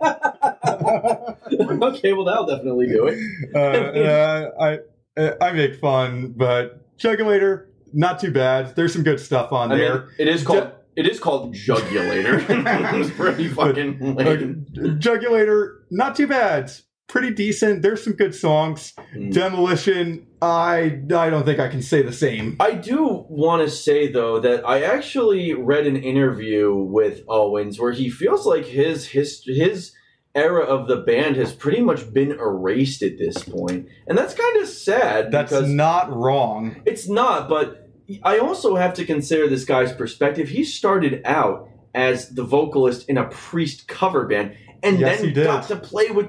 okay, 1.04 2.12
well 2.12 2.24
that'll 2.24 2.46
definitely 2.46 2.86
do 2.88 3.06
it. 3.06 3.18
uh, 3.54 3.58
uh, 3.58 4.78
I 5.16 5.34
I 5.40 5.52
make 5.52 5.76
fun, 5.76 6.34
but 6.36 6.96
Jugulator 6.98 7.66
not 7.92 8.18
too 8.20 8.32
bad. 8.32 8.74
There's 8.74 8.92
some 8.92 9.02
good 9.02 9.20
stuff 9.20 9.52
on 9.52 9.72
I 9.72 9.76
there. 9.76 10.00
mean, 10.00 10.08
it 10.18 10.28
is 10.28 10.42
called 10.42 10.72
it 10.96 11.06
is 11.06 11.18
called 11.18 11.54
Jugulator. 11.54 12.44
it's 13.00 13.10
pretty 13.10 13.48
fucking 13.48 14.16
lame. 14.16 14.66
Uh, 14.76 14.80
Jugulator 14.98 15.78
not 15.90 16.16
too 16.16 16.26
bad. 16.26 16.72
Pretty 17.06 17.30
decent. 17.30 17.82
There's 17.82 18.02
some 18.02 18.14
good 18.14 18.34
songs. 18.34 18.94
Mm. 19.14 19.32
Demolition. 19.32 20.26
I 20.40 21.00
I 21.14 21.30
don't 21.30 21.44
think 21.44 21.60
I 21.60 21.68
can 21.68 21.82
say 21.82 22.02
the 22.02 22.12
same. 22.12 22.56
I 22.60 22.72
do 22.72 23.26
want 23.28 23.62
to 23.62 23.70
say 23.70 24.10
though 24.10 24.40
that 24.40 24.66
I 24.66 24.82
actually 24.82 25.52
read 25.54 25.86
an 25.86 25.96
interview 25.96 26.74
with 26.74 27.22
Owens 27.28 27.78
where 27.78 27.92
he 27.92 28.08
feels 28.08 28.46
like 28.46 28.64
his 28.64 29.08
his 29.08 29.42
his 29.44 29.92
era 30.34 30.64
of 30.64 30.88
the 30.88 30.96
band 30.96 31.36
has 31.36 31.52
pretty 31.52 31.80
much 31.80 32.12
been 32.12 32.32
erased 32.32 33.02
at 33.02 33.18
this 33.18 33.42
point, 33.42 33.88
and 34.06 34.18
that's 34.18 34.34
kind 34.34 34.56
of 34.62 34.68
sad. 34.68 35.30
That's 35.30 35.52
not 35.52 36.14
wrong. 36.14 36.82
It's 36.86 37.08
not, 37.08 37.48
but 37.48 37.88
I 38.22 38.38
also 38.38 38.76
have 38.76 38.94
to 38.94 39.04
consider 39.04 39.48
this 39.48 39.64
guy's 39.64 39.92
perspective. 39.92 40.48
He 40.48 40.64
started 40.64 41.22
out 41.24 41.68
as 41.94 42.30
the 42.30 42.44
vocalist 42.44 43.08
in 43.08 43.16
a 43.16 43.24
Priest 43.28 43.86
cover 43.86 44.26
band 44.26 44.56
and 44.82 45.00
Yes, 45.00 45.20
he 45.20 45.32
then 45.32 45.44
got 45.46 45.68
to 45.68 45.76
play 45.76 46.10
with 46.10 46.28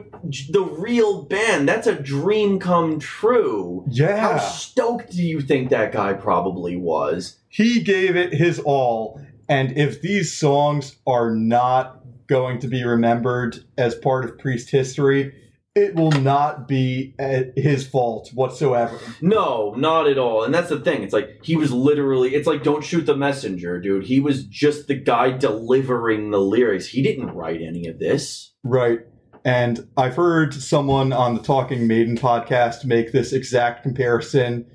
the 0.49 0.63
real 0.63 1.23
band. 1.23 1.67
That's 1.67 1.87
a 1.87 1.95
dream 2.01 2.59
come 2.59 2.99
true. 2.99 3.83
Yeah. 3.89 4.17
How 4.17 4.37
stoked 4.37 5.11
do 5.11 5.21
you 5.21 5.41
think 5.41 5.71
that 5.71 5.91
guy 5.91 6.13
probably 6.13 6.77
was? 6.77 7.37
he 7.55 7.81
gave 7.81 8.17
it 8.17 8.33
his 8.33 8.59
all 8.59 9.21
and 9.47 9.77
if 9.77 10.01
these 10.01 10.33
songs 10.37 10.97
are 11.07 11.33
not 11.33 12.01
going 12.27 12.59
to 12.59 12.67
be 12.67 12.83
remembered 12.83 13.57
as 13.77 13.95
part 13.95 14.25
of 14.25 14.37
priest 14.37 14.69
history 14.71 15.33
it 15.75 15.93
will 15.93 16.11
not 16.11 16.69
be 16.69 17.13
uh, 17.19 17.41
his 17.57 17.85
fault 17.85 18.29
whatsoever 18.33 18.97
No, 19.19 19.73
not 19.75 20.07
at 20.07 20.17
all. 20.17 20.45
And 20.45 20.53
that's 20.53 20.69
the 20.69 20.79
thing. 20.79 21.03
It's 21.03 21.11
like 21.11 21.39
he 21.43 21.57
was 21.57 21.69
literally 21.71 22.33
it's 22.33 22.47
like 22.47 22.63
don't 22.63 22.83
shoot 22.83 23.05
the 23.05 23.17
messenger, 23.17 23.81
dude. 23.81 24.05
He 24.05 24.21
was 24.21 24.45
just 24.45 24.87
the 24.87 24.95
guy 24.95 25.31
delivering 25.31 26.31
the 26.31 26.39
lyrics. 26.39 26.87
He 26.87 27.03
didn't 27.03 27.31
write 27.31 27.61
any 27.61 27.87
of 27.87 27.99
this. 27.99 28.53
right 28.63 28.99
and 29.45 29.87
i've 29.95 30.15
heard 30.15 30.53
someone 30.53 31.13
on 31.13 31.35
the 31.35 31.41
talking 31.41 31.87
maiden 31.87 32.17
podcast 32.17 32.83
make 32.83 33.11
this 33.11 33.31
exact 33.31 33.83
comparison 33.83 34.65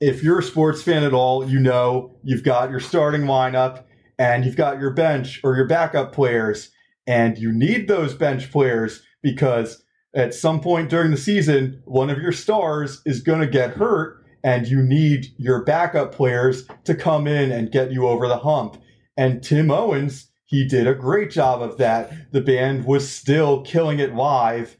if 0.00 0.22
you're 0.22 0.38
a 0.38 0.42
sports 0.42 0.82
fan 0.82 1.02
at 1.02 1.14
all 1.14 1.48
you 1.48 1.58
know 1.58 2.14
you've 2.22 2.44
got 2.44 2.70
your 2.70 2.80
starting 2.80 3.22
lineup 3.22 3.84
and 4.18 4.44
you've 4.44 4.56
got 4.56 4.78
your 4.78 4.92
bench 4.92 5.40
or 5.42 5.56
your 5.56 5.66
backup 5.66 6.12
players 6.12 6.70
and 7.10 7.36
you 7.38 7.50
need 7.50 7.88
those 7.88 8.14
bench 8.14 8.52
players 8.52 9.02
because 9.20 9.82
at 10.14 10.32
some 10.32 10.60
point 10.60 10.88
during 10.88 11.10
the 11.10 11.16
season, 11.16 11.82
one 11.84 12.08
of 12.08 12.18
your 12.18 12.30
stars 12.30 13.02
is 13.04 13.20
going 13.20 13.40
to 13.40 13.48
get 13.48 13.70
hurt, 13.70 14.24
and 14.44 14.68
you 14.68 14.80
need 14.80 15.26
your 15.36 15.64
backup 15.64 16.14
players 16.14 16.68
to 16.84 16.94
come 16.94 17.26
in 17.26 17.50
and 17.50 17.72
get 17.72 17.90
you 17.90 18.06
over 18.06 18.28
the 18.28 18.38
hump. 18.38 18.80
And 19.16 19.42
Tim 19.42 19.72
Owens, 19.72 20.30
he 20.46 20.64
did 20.64 20.86
a 20.86 20.94
great 20.94 21.32
job 21.32 21.62
of 21.62 21.78
that. 21.78 22.12
The 22.30 22.40
band 22.40 22.84
was 22.84 23.10
still 23.10 23.62
killing 23.62 23.98
it 23.98 24.14
live. 24.14 24.76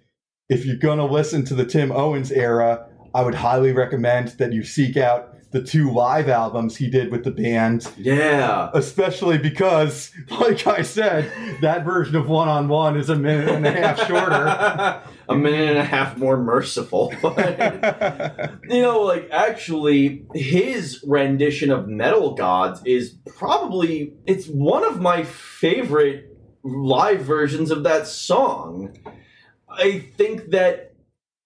If 0.48 0.64
you're 0.64 0.76
going 0.76 0.98
to 0.98 1.04
listen 1.06 1.44
to 1.46 1.54
the 1.56 1.66
Tim 1.66 1.90
Owens 1.90 2.30
era, 2.30 2.86
I 3.12 3.22
would 3.22 3.34
highly 3.34 3.72
recommend 3.72 4.28
that 4.38 4.52
you 4.52 4.62
seek 4.62 4.96
out 4.96 5.29
the 5.52 5.60
two 5.62 5.90
live 5.92 6.28
albums 6.28 6.76
he 6.76 6.88
did 6.88 7.10
with 7.10 7.24
the 7.24 7.30
band 7.30 7.86
Yeah. 7.96 8.70
especially 8.72 9.36
because, 9.38 10.12
like 10.30 10.66
I 10.66 10.82
said, 10.82 11.32
that 11.60 11.84
version 11.84 12.14
of 12.16 12.28
one 12.28 12.48
on 12.48 12.68
one 12.68 12.96
is 12.96 13.10
a 13.10 13.16
minute 13.16 13.48
and 13.48 13.66
a 13.66 13.72
half 13.72 14.06
shorter. 14.06 15.02
a 15.28 15.36
minute 15.36 15.70
and 15.70 15.78
a 15.78 15.84
half 15.84 16.16
more 16.16 16.36
merciful. 16.36 17.12
you 17.22 18.82
know, 18.82 19.00
like 19.02 19.28
actually, 19.30 20.24
his 20.34 21.02
rendition 21.06 21.70
of 21.70 21.88
Metal 21.88 22.34
Gods 22.34 22.80
is 22.84 23.16
probably 23.36 24.14
it's 24.26 24.46
one 24.46 24.84
of 24.84 25.00
my 25.00 25.24
favorite 25.24 26.36
live 26.62 27.20
versions 27.22 27.70
of 27.70 27.82
that 27.84 28.06
song. 28.06 28.96
I 29.68 30.00
think 30.16 30.50
that 30.50 30.94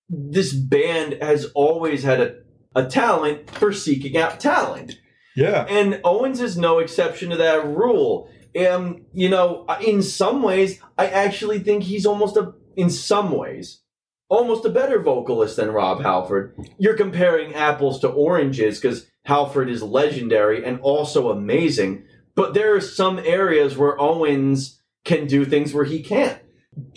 this 0.09 0.53
band 0.53 1.19
has 1.23 1.47
always 1.55 2.03
had 2.03 2.21
a, 2.21 2.35
a 2.75 2.85
talent 2.85 3.51
for 3.51 3.73
seeking 3.73 4.17
out 4.17 4.41
talent. 4.41 4.99
yeah, 5.37 5.67
And 5.69 6.01
Owens 6.05 6.41
is 6.41 6.57
no 6.57 6.79
exception 6.79 7.31
to 7.31 7.37
that 7.37 7.67
rule. 7.67 8.31
Um, 8.69 9.05
you 9.13 9.29
know, 9.29 9.67
in 9.85 10.03
some 10.03 10.43
ways, 10.43 10.81
I 10.97 11.09
actually 11.09 11.59
think 11.59 11.85
he's 11.85 12.07
almost 12.07 12.37
a, 12.37 12.55
in 12.77 12.89
some 12.91 13.33
ways, 13.33 13.81
almost 14.29 14.65
a 14.65 14.71
better 14.71 15.01
vocalist 15.03 15.57
than 15.57 15.73
Rob 15.73 16.03
Halford. 16.03 16.57
You're 16.79 16.97
comparing 16.97 17.55
apples 17.55 18.01
to 18.01 18.09
oranges 18.09 18.81
because 18.81 19.07
Halford 19.25 19.69
is 19.69 19.83
legendary 19.83 20.65
and 20.65 20.79
also 20.81 21.31
amazing, 21.31 22.05
but 22.37 22.55
there 22.55 22.75
are 22.77 22.81
some 22.81 23.19
areas 23.19 23.77
where 23.77 24.01
Owens 24.01 24.81
can 25.05 25.27
do 25.27 25.45
things 25.45 25.75
where 25.75 25.85
he 25.85 26.03
can't, 26.03 26.39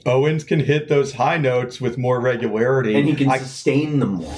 Owens 0.05 0.43
can 0.43 0.59
hit 0.61 0.87
those 0.87 1.13
high 1.13 1.37
notes 1.37 1.81
with 1.81 1.97
more 1.97 2.19
regularity. 2.19 2.95
and 2.95 3.07
he 3.07 3.15
can 3.15 3.29
I, 3.29 3.37
sustain 3.37 3.99
them 3.99 4.15
more. 4.15 4.33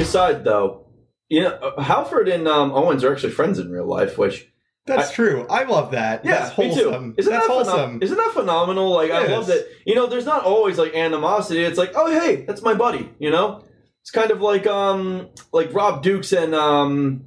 Aside, 0.00 0.44
though, 0.44 0.86
you 1.28 1.42
know, 1.42 1.72
Halford 1.78 2.28
and 2.28 2.48
um, 2.48 2.72
Owens 2.72 3.04
are 3.04 3.12
actually 3.12 3.32
friends 3.32 3.58
in 3.58 3.70
real 3.70 3.86
life, 3.86 4.18
which 4.18 4.46
that's 4.86 5.12
true. 5.12 5.46
I 5.48 5.64
love 5.64 5.92
that. 5.92 6.24
Yeah, 6.24 6.38
that's 6.46 6.58
me 6.58 6.68
wholesome. 6.68 7.12
too. 7.12 7.14
Isn't 7.18 7.32
that's 7.32 7.46
that 7.46 7.66
phenom- 7.66 8.02
isn't 8.02 8.16
that 8.16 8.32
phenomenal? 8.32 8.90
Like 8.90 9.10
I 9.12 9.26
It 9.26 9.30
love 9.30 9.46
that. 9.46 9.66
You 9.86 9.94
know, 9.94 10.06
there's 10.06 10.26
not 10.26 10.44
always 10.44 10.78
like 10.78 10.94
animosity. 10.94 11.62
It's 11.62 11.78
like, 11.78 11.92
oh 11.94 12.10
hey, 12.10 12.44
that's 12.46 12.62
my 12.62 12.74
buddy. 12.74 13.10
You 13.20 13.30
know, 13.30 13.62
it's 14.00 14.10
kind 14.10 14.30
of 14.30 14.40
like 14.40 14.66
um 14.66 15.28
like 15.52 15.72
Rob 15.72 16.02
Dukes 16.02 16.32
and 16.32 16.54
um 16.54 17.26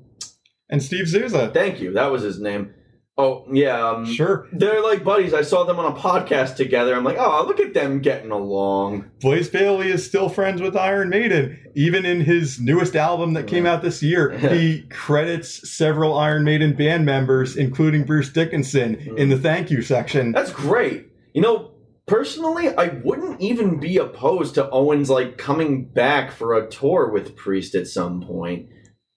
and 0.69 0.81
Steve 0.83 1.07
Souza. 1.07 1.51
thank 1.53 1.79
you, 1.79 1.93
that 1.93 2.11
was 2.11 2.23
his 2.23 2.39
name. 2.39 2.73
Oh 3.15 3.45
yeah, 3.51 3.89
um, 3.89 4.05
Sure. 4.07 4.47
they're 4.53 4.81
like 4.81 5.03
buddies. 5.03 5.35
I 5.35 5.43
saw 5.43 5.63
them 5.65 5.77
on 5.77 5.91
a 5.91 5.95
podcast 5.95 6.55
together. 6.55 6.95
I'm 6.95 7.03
like, 7.03 7.17
oh 7.19 7.43
look 7.45 7.59
at 7.59 7.75
them 7.75 7.99
getting 7.99 8.31
along. 8.31 9.11
Blaze 9.21 9.49
Bayley 9.49 9.89
is 9.91 10.03
still 10.03 10.29
friends 10.29 10.61
with 10.63 10.75
Iron 10.75 11.09
Maiden. 11.09 11.59
Even 11.75 12.05
in 12.05 12.21
his 12.21 12.59
newest 12.59 12.95
album 12.95 13.33
that 13.33 13.45
came 13.45 13.67
out 13.67 13.83
this 13.83 14.01
year, 14.01 14.31
he 14.37 14.81
credits 14.89 15.69
several 15.69 16.17
Iron 16.17 16.43
Maiden 16.43 16.73
band 16.75 17.05
members, 17.05 17.55
including 17.55 18.03
Bruce 18.03 18.29
Dickinson, 18.29 18.95
in 19.17 19.29
the 19.29 19.37
thank 19.37 19.69
you 19.69 19.83
section. 19.83 20.31
That's 20.31 20.51
great. 20.51 21.07
You 21.33 21.41
know, 21.41 21.71
personally, 22.07 22.75
I 22.75 22.99
wouldn't 23.03 23.39
even 23.41 23.79
be 23.79 23.97
opposed 23.97 24.55
to 24.55 24.67
Owens 24.71 25.11
like 25.11 25.37
coming 25.37 25.85
back 25.85 26.31
for 26.31 26.55
a 26.55 26.67
tour 26.67 27.09
with 27.11 27.35
Priest 27.35 27.75
at 27.75 27.87
some 27.87 28.21
point. 28.21 28.69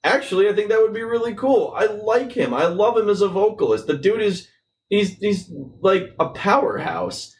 Actually, 0.07 0.48
I 0.48 0.52
think 0.54 0.68
that 0.70 0.80
would 0.80 0.94
be 0.94 1.02
really 1.02 1.34
cool. 1.34 1.72
I 1.76 1.86
like 1.86 2.32
him. 2.32 2.54
I 2.54 2.66
love 2.66 2.96
him 2.96 3.09
as 3.09 3.20
a 3.20 3.28
vocalist. 3.28 3.86
The 3.86 3.96
dude 3.98 4.22
is 4.22 4.48
he's 4.88 5.16
he's 5.18 5.50
like 5.80 6.14
a 6.18 6.28
powerhouse. 6.30 7.34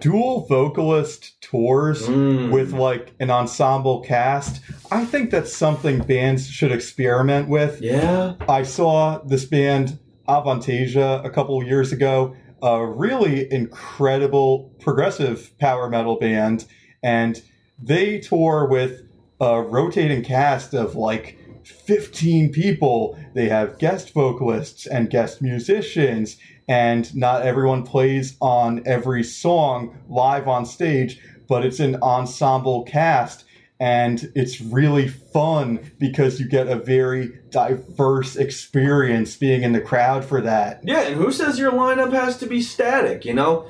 dual 0.00 0.46
vocalist 0.46 1.40
tours 1.40 2.06
Mm. 2.06 2.50
with 2.52 2.72
like 2.74 3.14
an 3.18 3.30
ensemble 3.30 4.02
cast, 4.02 4.60
I 4.90 5.06
think 5.06 5.30
that's 5.30 5.52
something 5.54 6.00
bands 6.00 6.46
should 6.46 6.70
experiment 6.72 7.48
with. 7.48 7.80
yeah. 7.80 8.34
I 8.46 8.62
saw 8.62 9.18
this 9.24 9.46
band 9.46 9.98
Avantasia 10.28 11.24
a 11.24 11.30
couple 11.30 11.64
years 11.64 11.92
ago, 11.92 12.36
a 12.62 12.84
really 12.86 13.50
incredible 13.50 14.70
progressive 14.80 15.56
power 15.58 15.88
metal 15.88 16.16
band, 16.18 16.66
and 17.02 17.42
they 17.82 18.18
tour 18.18 18.68
with 18.70 19.00
a 19.40 19.60
rotating 19.60 20.22
cast 20.22 20.74
of 20.74 20.94
like 20.94 21.38
15 21.64 22.52
people. 22.52 23.18
They 23.34 23.48
have 23.48 23.78
guest 23.78 24.12
vocalists 24.12 24.86
and 24.86 25.10
guest 25.10 25.40
musicians, 25.42 26.36
and 26.68 27.14
not 27.14 27.42
everyone 27.42 27.82
plays 27.82 28.36
on 28.40 28.82
every 28.86 29.22
song 29.22 29.98
live 30.08 30.48
on 30.48 30.64
stage, 30.66 31.20
but 31.48 31.64
it's 31.64 31.80
an 31.80 31.96
ensemble 32.02 32.84
cast 32.84 33.44
and 33.80 34.30
it's 34.34 34.60
really 34.60 35.08
fun 35.08 35.90
because 35.98 36.38
you 36.38 36.46
get 36.46 36.68
a 36.68 36.76
very 36.76 37.32
diverse 37.48 38.36
experience 38.36 39.36
being 39.36 39.62
in 39.62 39.72
the 39.72 39.80
crowd 39.80 40.22
for 40.22 40.42
that. 40.42 40.80
Yeah, 40.84 41.00
and 41.00 41.16
who 41.16 41.32
says 41.32 41.58
your 41.58 41.72
lineup 41.72 42.12
has 42.12 42.36
to 42.38 42.46
be 42.46 42.60
static, 42.60 43.24
you 43.24 43.32
know? 43.32 43.66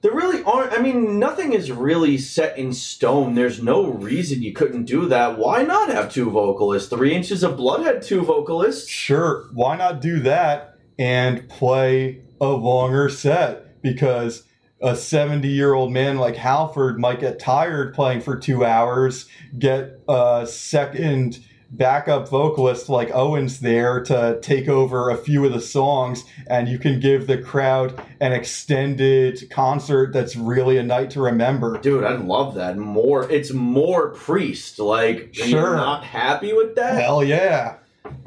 There 0.00 0.12
really 0.12 0.44
aren't, 0.44 0.72
I 0.72 0.80
mean, 0.80 1.18
nothing 1.18 1.52
is 1.52 1.72
really 1.72 2.18
set 2.18 2.56
in 2.56 2.72
stone. 2.72 3.34
There's 3.34 3.60
no 3.60 3.86
reason 3.86 4.42
you 4.42 4.52
couldn't 4.52 4.84
do 4.84 5.06
that. 5.06 5.38
Why 5.38 5.62
not 5.64 5.88
have 5.88 6.12
two 6.12 6.30
vocalists? 6.30 6.88
Three 6.88 7.14
Inches 7.14 7.42
of 7.42 7.56
Blood 7.56 7.84
had 7.84 8.02
two 8.02 8.22
vocalists. 8.22 8.88
Sure, 8.88 9.48
why 9.52 9.76
not 9.76 10.00
do 10.00 10.20
that 10.20 10.78
and 10.98 11.48
play 11.48 12.22
a 12.40 12.46
longer 12.46 13.08
set? 13.08 13.82
Because 13.82 14.44
a 14.80 14.94
70 14.94 15.48
year 15.48 15.74
old 15.74 15.92
man 15.92 16.18
like 16.18 16.36
Halford 16.36 17.00
might 17.00 17.18
get 17.18 17.40
tired 17.40 17.92
playing 17.92 18.20
for 18.20 18.38
two 18.38 18.64
hours, 18.64 19.26
get 19.58 20.00
a 20.08 20.46
second 20.48 21.40
backup 21.70 22.28
vocalist 22.28 22.88
like 22.88 23.10
Owens 23.14 23.60
there 23.60 24.02
to 24.04 24.38
take 24.40 24.68
over 24.68 25.10
a 25.10 25.16
few 25.16 25.44
of 25.44 25.52
the 25.52 25.60
songs, 25.60 26.24
and 26.48 26.68
you 26.68 26.78
can 26.78 27.00
give 27.00 27.26
the 27.26 27.38
crowd 27.38 28.00
an 28.20 28.32
extended 28.32 29.48
concert 29.50 30.12
that's 30.12 30.36
really 30.36 30.78
a 30.78 30.82
night 30.82 31.10
to 31.10 31.20
remember. 31.20 31.78
Dude, 31.78 32.04
I 32.04 32.12
love 32.14 32.54
that. 32.54 32.76
More, 32.76 33.30
it's 33.30 33.52
more 33.52 34.10
priest. 34.10 34.78
Like, 34.78 35.30
Sure. 35.32 35.76
not 35.76 36.04
happy 36.04 36.52
with 36.52 36.74
that? 36.76 37.02
Hell 37.02 37.22
yeah. 37.22 37.76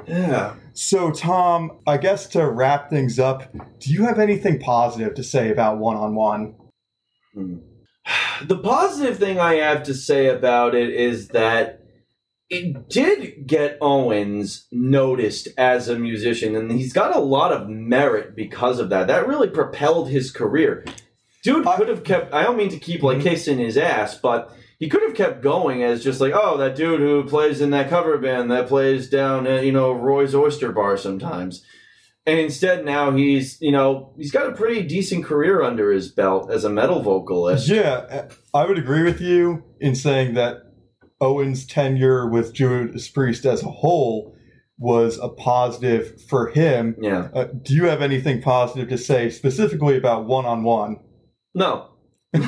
Yeah. 0.07 0.55
So, 0.73 1.11
Tom, 1.11 1.79
I 1.87 1.97
guess 1.97 2.27
to 2.27 2.47
wrap 2.47 2.89
things 2.89 3.19
up, 3.19 3.51
do 3.79 3.91
you 3.91 4.03
have 4.05 4.19
anything 4.19 4.59
positive 4.59 5.15
to 5.15 5.23
say 5.23 5.49
about 5.51 5.79
one 5.79 5.97
on 5.97 6.15
one? 6.15 6.55
The 8.45 8.57
positive 8.57 9.17
thing 9.17 9.39
I 9.39 9.55
have 9.55 9.83
to 9.83 9.93
say 9.93 10.27
about 10.27 10.73
it 10.75 10.89
is 10.89 11.29
that 11.29 11.80
it 12.51 12.89
did 12.89 13.47
get 13.47 13.77
Owens 13.81 14.67
noticed 14.71 15.47
as 15.57 15.87
a 15.87 15.97
musician, 15.97 16.55
and 16.55 16.71
he's 16.71 16.91
got 16.93 17.15
a 17.15 17.19
lot 17.19 17.53
of 17.53 17.69
merit 17.69 18.35
because 18.35 18.77
of 18.79 18.89
that. 18.89 19.07
That 19.07 19.25
really 19.27 19.47
propelled 19.49 20.09
his 20.09 20.31
career. 20.31 20.85
Dude 21.43 21.65
could 21.65 21.87
have 21.87 22.03
kept, 22.03 22.33
I 22.33 22.43
don't 22.43 22.57
mean 22.57 22.69
to 22.69 22.77
keep 22.77 23.01
like 23.01 23.19
Mhm. 23.19 23.23
kissing 23.23 23.57
his 23.57 23.77
ass, 23.77 24.15
but 24.17 24.51
he 24.79 24.89
could 24.89 25.01
have 25.01 25.15
kept 25.15 25.41
going 25.41 25.81
as 25.81 26.03
just 26.03 26.19
like, 26.19 26.33
oh, 26.35 26.57
that 26.57 26.75
dude 26.75 26.99
who 26.99 27.23
plays 27.23 27.61
in 27.61 27.71
that 27.71 27.89
cover 27.89 28.17
band 28.17 28.51
that 28.51 28.67
plays 28.67 29.09
down 29.09 29.47
at, 29.47 29.63
you 29.65 29.71
know, 29.71 29.91
Roy's 29.93 30.35
Oyster 30.35 30.71
Bar 30.71 30.97
sometimes. 30.97 31.63
And 32.27 32.37
instead, 32.37 32.85
now 32.85 33.11
he's, 33.11 33.59
you 33.61 33.71
know, 33.71 34.13
he's 34.17 34.31
got 34.31 34.47
a 34.47 34.51
pretty 34.51 34.83
decent 34.83 35.25
career 35.25 35.63
under 35.63 35.91
his 35.91 36.09
belt 36.09 36.51
as 36.51 36.63
a 36.63 36.69
metal 36.69 37.01
vocalist. 37.01 37.67
Yeah, 37.69 38.25
I 38.53 38.65
would 38.67 38.77
agree 38.77 39.03
with 39.03 39.21
you 39.21 39.63
in 39.79 39.95
saying 39.95 40.35
that 40.35 40.70
Owen's 41.21 41.65
tenure 41.65 42.27
with 42.27 42.53
Judas 42.53 43.07
Priest 43.07 43.45
as 43.45 43.63
a 43.63 43.69
whole 43.69 44.35
was 44.77 45.17
a 45.19 45.29
positive 45.29 46.21
for 46.23 46.49
him. 46.49 46.95
Yeah. 46.99 47.29
Uh, 47.33 47.43
do 47.43 47.75
you 47.75 47.85
have 47.85 48.01
anything 48.01 48.41
positive 48.41 48.89
to 48.89 48.97
say 48.97 49.29
specifically 49.29 49.95
about 49.95 50.25
one 50.25 50.45
on 50.45 50.63
one? 50.63 50.99
No. 51.53 51.89
I 52.33 52.41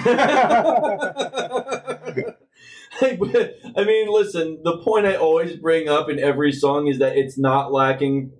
mean, 3.86 4.12
listen, 4.12 4.62
the 4.64 4.80
point 4.84 5.06
I 5.06 5.16
always 5.16 5.58
bring 5.58 5.88
up 5.88 6.10
in 6.10 6.20
every 6.20 6.52
song 6.52 6.88
is 6.88 7.00
that 7.00 7.18
it's 7.18 7.38
not 7.38 7.72
lacking. 7.72 8.32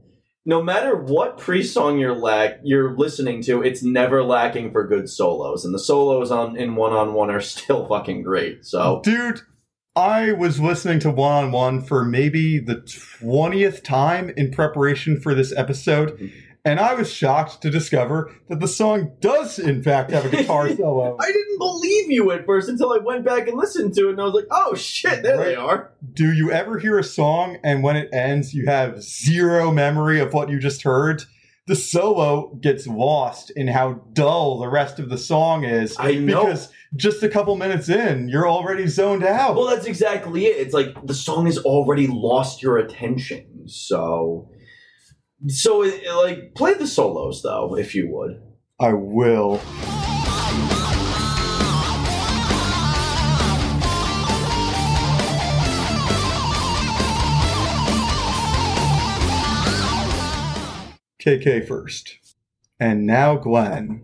No 0.46 0.62
matter 0.62 0.96
what 0.96 1.38
pre 1.38 1.64
song 1.64 2.00
you're 2.00 2.16
lack 2.16 2.60
you're 2.64 2.98
listening 2.98 3.42
to, 3.44 3.62
it's 3.62 3.84
never 3.84 4.24
lacking 4.24 4.72
for 4.72 4.88
good 4.88 5.10
solos, 5.10 5.66
and 5.66 5.74
the 5.74 5.80
solos 5.80 6.32
on 6.32 6.58
in 6.58 6.76
one 6.76 6.94
on 6.94 7.14
one 7.14 7.30
are 7.30 7.42
still 7.42 7.86
fucking 7.88 8.24
great. 8.24 8.66
So 8.66 9.02
Dude, 9.04 9.42
I 9.96 10.32
was 10.32 10.60
listening 10.60 11.00
to 11.02 11.12
one 11.12 11.46
on 11.46 11.52
one 11.52 11.82
for 11.82 12.04
maybe 12.04 12.58
the 12.58 12.78
20th 12.78 13.84
time 13.84 14.32
in 14.36 14.50
preparation 14.50 15.20
for 15.20 15.36
this 15.36 15.56
episode, 15.56 16.14
mm-hmm. 16.14 16.36
and 16.66 16.80
I 16.80 16.96
was 16.96 17.14
shocked 17.14 17.62
to 17.62 17.70
discover 17.70 18.34
that 18.50 18.60
the 18.60 18.68
song 18.68 19.12
does, 19.20 19.60
in 19.60 19.84
fact, 19.84 20.10
have 20.10 20.26
a 20.26 20.30
guitar 20.30 20.68
solo. 20.76 21.16
I 21.20 21.28
didn't 21.28 21.60
believe 21.60 22.10
you 22.10 22.32
at 22.32 22.48
first 22.48 22.70
until 22.70 22.92
I 22.92 22.98
went 22.98 23.24
back 23.24 23.48
and 23.48 23.56
listened 23.56 23.94
to 23.94 24.08
it, 24.08 24.14
and 24.14 24.22
I 24.22 24.24
was 24.24 24.34
like, 24.34 24.48
"Oh 24.50 24.74
shit, 24.74 25.22
there 25.22 25.38
they 25.38 25.56
are." 25.56 25.92
Do 26.12 26.32
you 26.32 26.50
ever 26.50 26.80
hear 26.80 26.98
a 26.98 27.04
song 27.04 27.60
and 27.64 27.84
when 27.84 27.96
it 27.96 28.10
ends, 28.12 28.56
you 28.56 28.66
have 28.66 29.04
zero 29.04 29.72
memory 29.72 30.20
of 30.20 30.34
what 30.34 30.50
you 30.50 30.58
just 30.58 30.82
heard? 30.82 31.26
The 31.66 31.76
solo 31.76 32.56
gets 32.56 32.88
lost 32.88 33.50
in 33.52 33.68
how 33.68 33.94
dull 34.12 34.60
the 34.60 34.68
rest 34.68 35.00
of 35.00 35.10
the 35.10 35.18
song 35.18 35.64
is. 35.64 35.96
I 35.98 36.16
know. 36.16 36.46
Because 36.46 36.70
just 36.96 37.24
a 37.24 37.30
couple 37.30 37.56
minutes 37.56 37.88
in, 37.88 38.28
you're 38.28 38.48
already 38.48 38.88
zoned 38.88 39.24
out. 39.24 39.56
Well, 39.56 39.68
that's 39.68 39.86
exactly 39.86 40.46
it. 40.46 40.58
It's 40.58 40.74
like 40.74 40.94
the 41.06 41.14
song 41.14 41.46
has 41.46 41.58
already 41.60 42.08
lost 42.08 42.62
your 42.62 42.78
attention. 42.78 43.68
So, 43.68 44.50
so 45.48 45.84
it, 45.84 46.04
like 46.14 46.54
play 46.54 46.74
the 46.74 46.88
solos 46.88 47.42
though, 47.42 47.78
if 47.78 47.96
you 47.96 48.10
would. 48.10 48.42
I 48.80 48.94
will. 48.94 49.62
KK 61.24 61.66
first. 61.66 62.18
And 62.82 63.06
now 63.06 63.38
Glenn. 63.38 64.04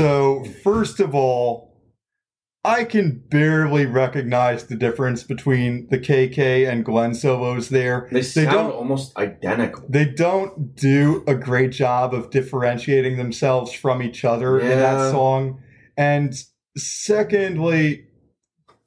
So, 0.00 0.44
first 0.64 0.98
of 0.98 1.14
all, 1.14 1.76
I 2.64 2.84
can 2.84 3.22
barely 3.28 3.84
recognize 3.84 4.64
the 4.64 4.74
difference 4.74 5.22
between 5.24 5.88
the 5.90 5.98
KK 5.98 6.66
and 6.66 6.82
Glenn 6.86 7.14
solos 7.14 7.68
there. 7.68 8.08
They 8.10 8.22
sound 8.22 8.50
don't 8.50 8.72
almost 8.72 9.14
identical. 9.18 9.84
they 9.90 10.06
don't 10.06 10.74
do 10.74 11.22
a 11.26 11.34
great 11.34 11.72
job 11.72 12.14
of 12.14 12.30
differentiating 12.30 13.18
themselves 13.18 13.74
from 13.74 14.02
each 14.02 14.24
other 14.24 14.58
in 14.58 14.68
that 14.68 15.10
song. 15.10 15.62
And 15.98 16.34
secondly, 16.78 18.06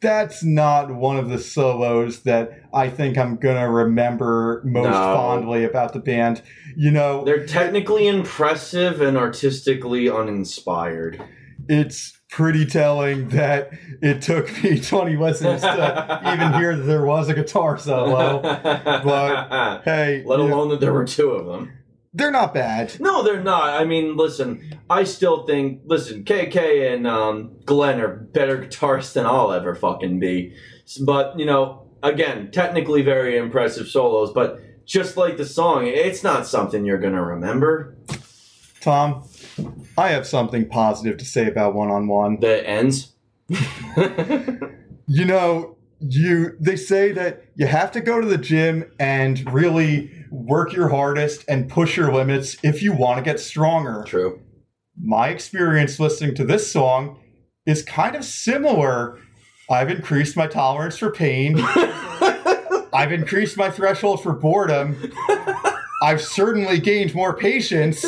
that's 0.04 0.44
not 0.44 0.94
one 0.94 1.18
of 1.18 1.30
the 1.30 1.40
solos 1.40 2.22
that 2.24 2.52
I 2.74 2.90
think 2.90 3.18
I'm 3.18 3.38
gonna 3.38 3.72
remember 3.72 4.62
most 4.64 4.92
No. 4.92 4.92
fondly 5.16 5.64
about 5.64 5.94
the 5.94 6.00
band. 6.00 6.44
You 6.76 6.92
know, 6.92 7.24
They're 7.26 7.48
technically 7.48 8.08
impressive 8.08 9.02
and 9.02 9.18
artistically 9.18 10.08
uninspired. 10.10 11.20
it's 11.70 12.20
pretty 12.30 12.66
telling 12.66 13.30
that 13.30 13.70
it 14.02 14.22
took 14.22 14.52
me 14.64 14.80
20 14.82 15.16
listens 15.18 15.62
to 15.62 16.22
even 16.34 16.54
hear 16.54 16.76
that 16.76 16.84
there 16.84 17.06
was 17.06 17.30
a 17.30 17.34
guitar 17.34 17.78
solo. 17.78 18.42
but 18.42 19.82
Hey, 19.86 20.24
let 20.28 20.40
you 20.40 20.48
know, 20.48 20.56
alone 20.56 20.70
that 20.70 20.80
there 20.80 20.94
were 20.94 21.06
two 21.06 21.30
of 21.32 21.46
them. 21.46 21.72
They're 22.14 22.32
not 22.32 22.54
bad. 22.54 23.00
No, 23.00 23.24
they're 23.24 23.44
not. 23.44 23.80
I 23.80 23.86
mean, 23.86 24.16
listen, 24.16 24.80
I 24.90 25.04
still 25.04 25.46
think, 25.46 25.82
listen, 25.86 26.24
KK 26.24 26.94
and 26.94 27.08
um, 27.08 27.56
Glenn 27.66 28.00
are 28.00 28.16
better 28.16 28.60
guitarists 28.60 29.14
than 29.14 29.26
I'll 29.26 29.52
ever 29.52 29.74
fucking 29.74 30.20
be. 30.20 30.56
But, 31.04 31.40
you 31.40 31.46
know, 31.46 31.88
again, 32.04 32.52
technically 32.52 33.02
very 33.02 33.38
impressive 33.38 33.88
solos, 33.88 34.32
but 34.32 34.60
just 34.86 35.18
like 35.18 35.38
the 35.38 35.46
song, 35.46 35.88
it's 35.88 36.24
not 36.24 36.46
something 36.46 36.86
you're 36.86 37.00
going 37.00 37.14
to 37.14 37.24
remember. 37.24 37.96
Tom, 38.82 39.28
I 39.98 40.10
have 40.10 40.28
something 40.28 40.68
positive 40.68 41.18
to 41.18 41.26
say 41.26 41.48
about 41.48 41.74
one 41.74 41.90
on 41.90 42.08
one. 42.08 42.40
The 42.42 42.68
ends. 42.68 43.14
you 45.08 45.26
know, 45.26 45.73
you 46.10 46.58
they 46.60 46.76
say 46.76 47.12
that 47.12 47.46
you 47.56 47.66
have 47.68 47.92
to 47.92 48.02
go 48.02 48.20
to 48.20 48.28
the 48.28 48.38
gym 48.38 48.92
and 49.00 49.52
really 49.54 50.12
work 50.32 50.74
your 50.74 50.90
hardest 50.90 51.46
and 51.48 51.70
push 51.70 51.96
your 51.96 52.14
limits 52.14 52.58
if 52.64 52.82
you 52.82 52.94
want 52.94 53.18
to 53.18 53.24
get 53.24 53.40
stronger. 53.40 54.04
True. 54.06 54.42
My 55.02 55.30
experience 55.30 56.00
listening 56.00 56.36
to 56.36 56.44
this 56.44 56.72
song 56.72 57.20
is 57.66 57.84
kind 57.84 58.16
of 58.16 58.26
similar. 58.26 59.20
I've 59.70 59.90
increased 59.90 60.36
my 60.36 60.48
tolerance 60.48 60.98
for 60.98 61.12
pain. 61.12 61.56
I've 62.94 63.12
increased 63.12 63.58
my 63.58 63.72
threshold 63.72 64.22
for 64.22 64.34
boredom. 64.34 65.12
I've 66.02 66.22
certainly 66.22 66.80
gained 66.80 67.16
more 67.16 67.36
patience. 67.36 68.06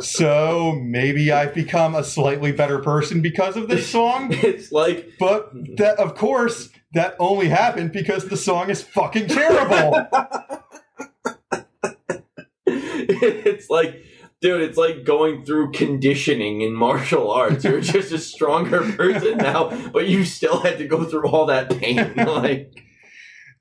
So 0.00 0.78
maybe 0.82 1.32
I've 1.32 1.54
become 1.54 1.94
a 1.94 2.04
slightly 2.04 2.52
better 2.52 2.78
person 2.78 3.22
because 3.22 3.56
of 3.56 3.68
this 3.68 3.88
song. 3.88 4.28
it's 4.32 4.70
like 4.72 5.12
But 5.18 5.50
that, 5.78 5.98
of 5.98 6.14
course, 6.14 6.68
that 6.96 7.14
only 7.18 7.48
happened 7.48 7.92
because 7.92 8.28
the 8.28 8.36
song 8.36 8.70
is 8.70 8.82
fucking 8.82 9.28
terrible. 9.28 10.06
it's 12.66 13.70
like 13.70 14.02
dude 14.40 14.62
it's 14.62 14.76
like 14.76 15.04
going 15.04 15.44
through 15.44 15.72
conditioning 15.72 16.60
in 16.60 16.72
martial 16.72 17.30
arts 17.30 17.64
you're 17.64 17.80
just 17.96 18.12
a 18.12 18.18
stronger 18.18 18.80
person 18.92 19.38
now 19.38 19.70
but 19.90 20.08
you 20.08 20.24
still 20.24 20.60
had 20.60 20.78
to 20.78 20.86
go 20.86 21.04
through 21.04 21.26
all 21.28 21.46
that 21.46 21.70
pain 21.78 22.14
like 22.16 22.82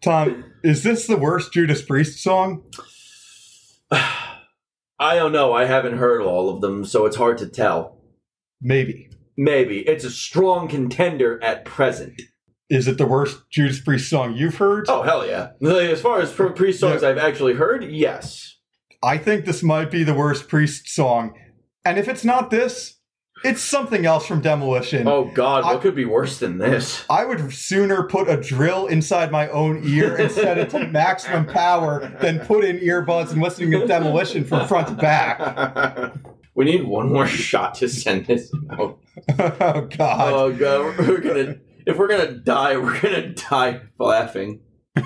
Tom, 0.02 0.44
is 0.64 0.84
this 0.84 1.08
the 1.08 1.18
worst 1.18 1.54
Judas 1.54 1.82
Priest 1.82 2.22
song? 2.22 2.64
i 3.92 5.16
don't 5.16 5.32
know 5.32 5.54
i 5.54 5.66
haven't 5.66 5.98
heard 5.98 6.22
all 6.22 6.50
of 6.50 6.62
them 6.62 6.84
so 6.84 7.06
it's 7.06 7.18
hard 7.18 7.38
to 7.38 7.48
tell 7.48 8.02
Maybe. 8.62 9.10
maybe 9.38 9.80
it's 9.82 10.04
a 10.04 10.12
strong 10.12 10.68
contender 10.68 11.42
at 11.44 11.64
present 11.64 12.22
Is 12.70 12.88
it 12.88 12.98
the 12.98 13.06
worst 13.06 13.38
Judas 13.50 13.80
Priest 13.80 14.10
song 14.10 14.36
you've 14.36 14.56
heard? 14.56 14.86
oh 14.90 15.02
hell 15.04 15.26
yeah 15.26 15.52
like, 15.62 15.90
as 15.90 16.02
far 16.02 16.20
as 16.20 16.32
priest 16.34 16.80
songs 16.80 17.04
i've 17.04 17.18
actually 17.18 17.54
heard 17.54 17.84
yes 17.84 18.54
I 19.04 19.18
think 19.20 19.46
this 19.46 19.62
might 19.62 19.92
be 19.92 20.04
the 20.04 20.16
worst 20.16 20.48
Priest 20.48 20.88
song. 20.90 21.36
And 21.84 22.00
if 22.00 22.08
it's 22.08 22.26
not 22.26 22.50
this, 22.50 22.96
it's 23.44 23.62
something 23.62 24.04
else 24.08 24.26
from 24.26 24.42
Demolition. 24.42 25.08
oh 25.08 25.26
god 25.26 25.64
what 25.64 25.76
I- 25.76 25.80
could 25.80 25.94
be 25.94 26.06
worse 26.06 26.40
than 26.40 26.58
this 26.58 27.06
I 27.08 27.24
would 27.26 27.54
sooner 27.54 28.08
put 28.08 28.28
a 28.28 28.38
drill 28.38 28.88
inside 28.88 29.32
my 29.32 29.48
own 29.50 29.82
ear 29.86 30.16
and 30.16 30.32
set 30.32 30.58
it 30.58 30.72
to 30.72 30.88
maximum 30.88 31.46
power 31.46 32.18
than 32.20 32.40
put 32.40 32.66
in 32.66 32.78
earbuds 32.80 33.32
and 33.32 33.42
listening 33.44 33.72
to 33.72 33.86
Demolition 33.86 34.44
from 34.44 34.68
front 34.68 34.88
to 34.88 34.94
back. 34.96 36.16
we 36.56 36.66
need 36.66 36.84
one 36.88 37.12
more 37.14 37.28
shot 37.28 37.76
to 37.76 37.88
send 37.90 38.26
this 38.26 38.52
out 38.72 38.98
oh, 39.40 39.88
God. 39.98 40.34
Oh 40.34 40.52
god, 40.52 40.98
we're 40.98 41.20
gonna 41.22 41.58
if 41.86 41.98
we're 41.98 42.08
gonna 42.08 42.32
die, 42.32 42.78
we're 42.78 43.00
gonna 43.00 43.34
die 43.34 43.82
laughing. 43.98 44.62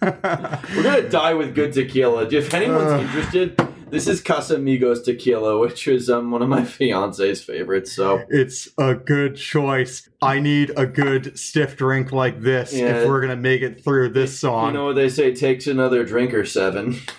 We're 0.00 0.82
gonna 0.82 1.10
die 1.10 1.34
with 1.34 1.54
good 1.54 1.72
tequila. 1.74 2.26
If 2.26 2.54
anyone's 2.54 3.02
interested, 3.02 3.60
this 3.88 4.08
is 4.08 4.20
Casamigos 4.20 5.04
tequila, 5.04 5.58
which 5.58 5.86
is 5.86 6.10
um, 6.10 6.30
one 6.30 6.42
of 6.42 6.48
my 6.48 6.64
fiance's 6.76 7.42
favorites. 7.42 7.92
So 7.92 8.22
It's 8.28 8.68
a 8.78 8.94
good 8.94 9.36
choice. 9.36 10.08
I 10.20 10.40
need 10.40 10.72
a 10.76 10.86
good 10.86 11.38
stiff 11.38 11.76
drink 11.76 12.10
like 12.10 12.40
this 12.40 12.72
Yeah. 12.74 12.86
if 13.02 13.08
we're 13.08 13.20
gonna 13.20 13.36
make 13.36 13.62
it 13.62 13.84
through 13.84 14.08
this 14.10 14.38
song. 14.38 14.68
you 14.68 14.72
know 14.72 14.86
what 14.86 14.96
they 14.96 15.08
say 15.08 15.34
takes 15.34 15.66
another 15.66 16.04
drink 16.04 16.34
or 16.34 16.44
seven. 16.44 16.94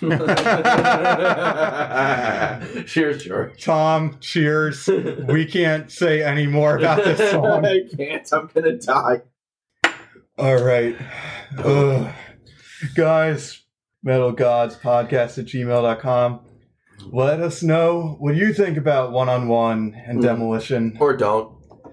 Cheers, 2.86 3.22
George. 3.24 3.62
Tom, 3.64 4.18
cheers. 4.20 4.86
we 4.88 5.46
can't 5.46 5.90
say 5.90 6.22
any 6.22 6.46
more 6.46 6.76
about 6.76 7.02
this 7.04 7.30
song. 7.30 7.64
I 7.64 7.80
can't. 7.96 8.28
I'm 8.32 8.50
gonna 8.54 8.76
die. 8.76 9.22
All 10.36 10.62
right. 10.62 10.96
Ugh. 11.58 12.12
Guys, 12.94 13.62
Metal 14.02 14.32
Gods 14.32 14.76
Podcast 14.76 15.38
at 15.38 15.46
gmail.com. 15.46 16.40
Let 17.06 17.40
us 17.40 17.62
know 17.62 18.16
what 18.18 18.34
you 18.36 18.52
think 18.52 18.76
about 18.76 19.12
one 19.12 19.28
on 19.28 19.48
one 19.48 19.94
and 20.06 20.18
Mhm. 20.18 20.22
demolition. 20.22 20.96
Or 21.00 21.16
don't. 21.16 21.52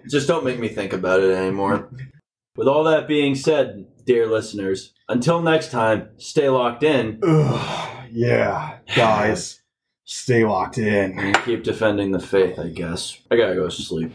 Just 0.10 0.28
don't 0.28 0.44
make 0.46 0.60
me 0.60 0.68
think 0.68 0.94
about 0.94 1.22
it 1.22 1.32
anymore. 1.32 1.90
With 2.58 2.68
all 2.68 2.84
that 2.86 3.08
being 3.08 3.36
said, 3.36 3.86
dear 4.06 4.28
listeners, 4.28 4.94
until 5.10 5.42
next 5.42 5.72
time, 5.72 6.10
stay 6.18 6.48
locked 6.50 6.84
in 6.84 7.20
Ugh. 7.24 8.08
Yeah, 8.12 8.78
guys, 8.96 9.62
stay 10.06 10.46
locked 10.46 10.78
in. 10.78 11.20
and 11.20 11.38
keep 11.44 11.64
defending 11.64 12.12
the 12.12 12.20
faith, 12.20 12.58
I 12.60 12.70
guess. 12.70 13.18
I 13.30 13.36
gotta 13.36 13.56
go 13.56 13.66
to 13.66 13.72
sleep. 13.72 14.12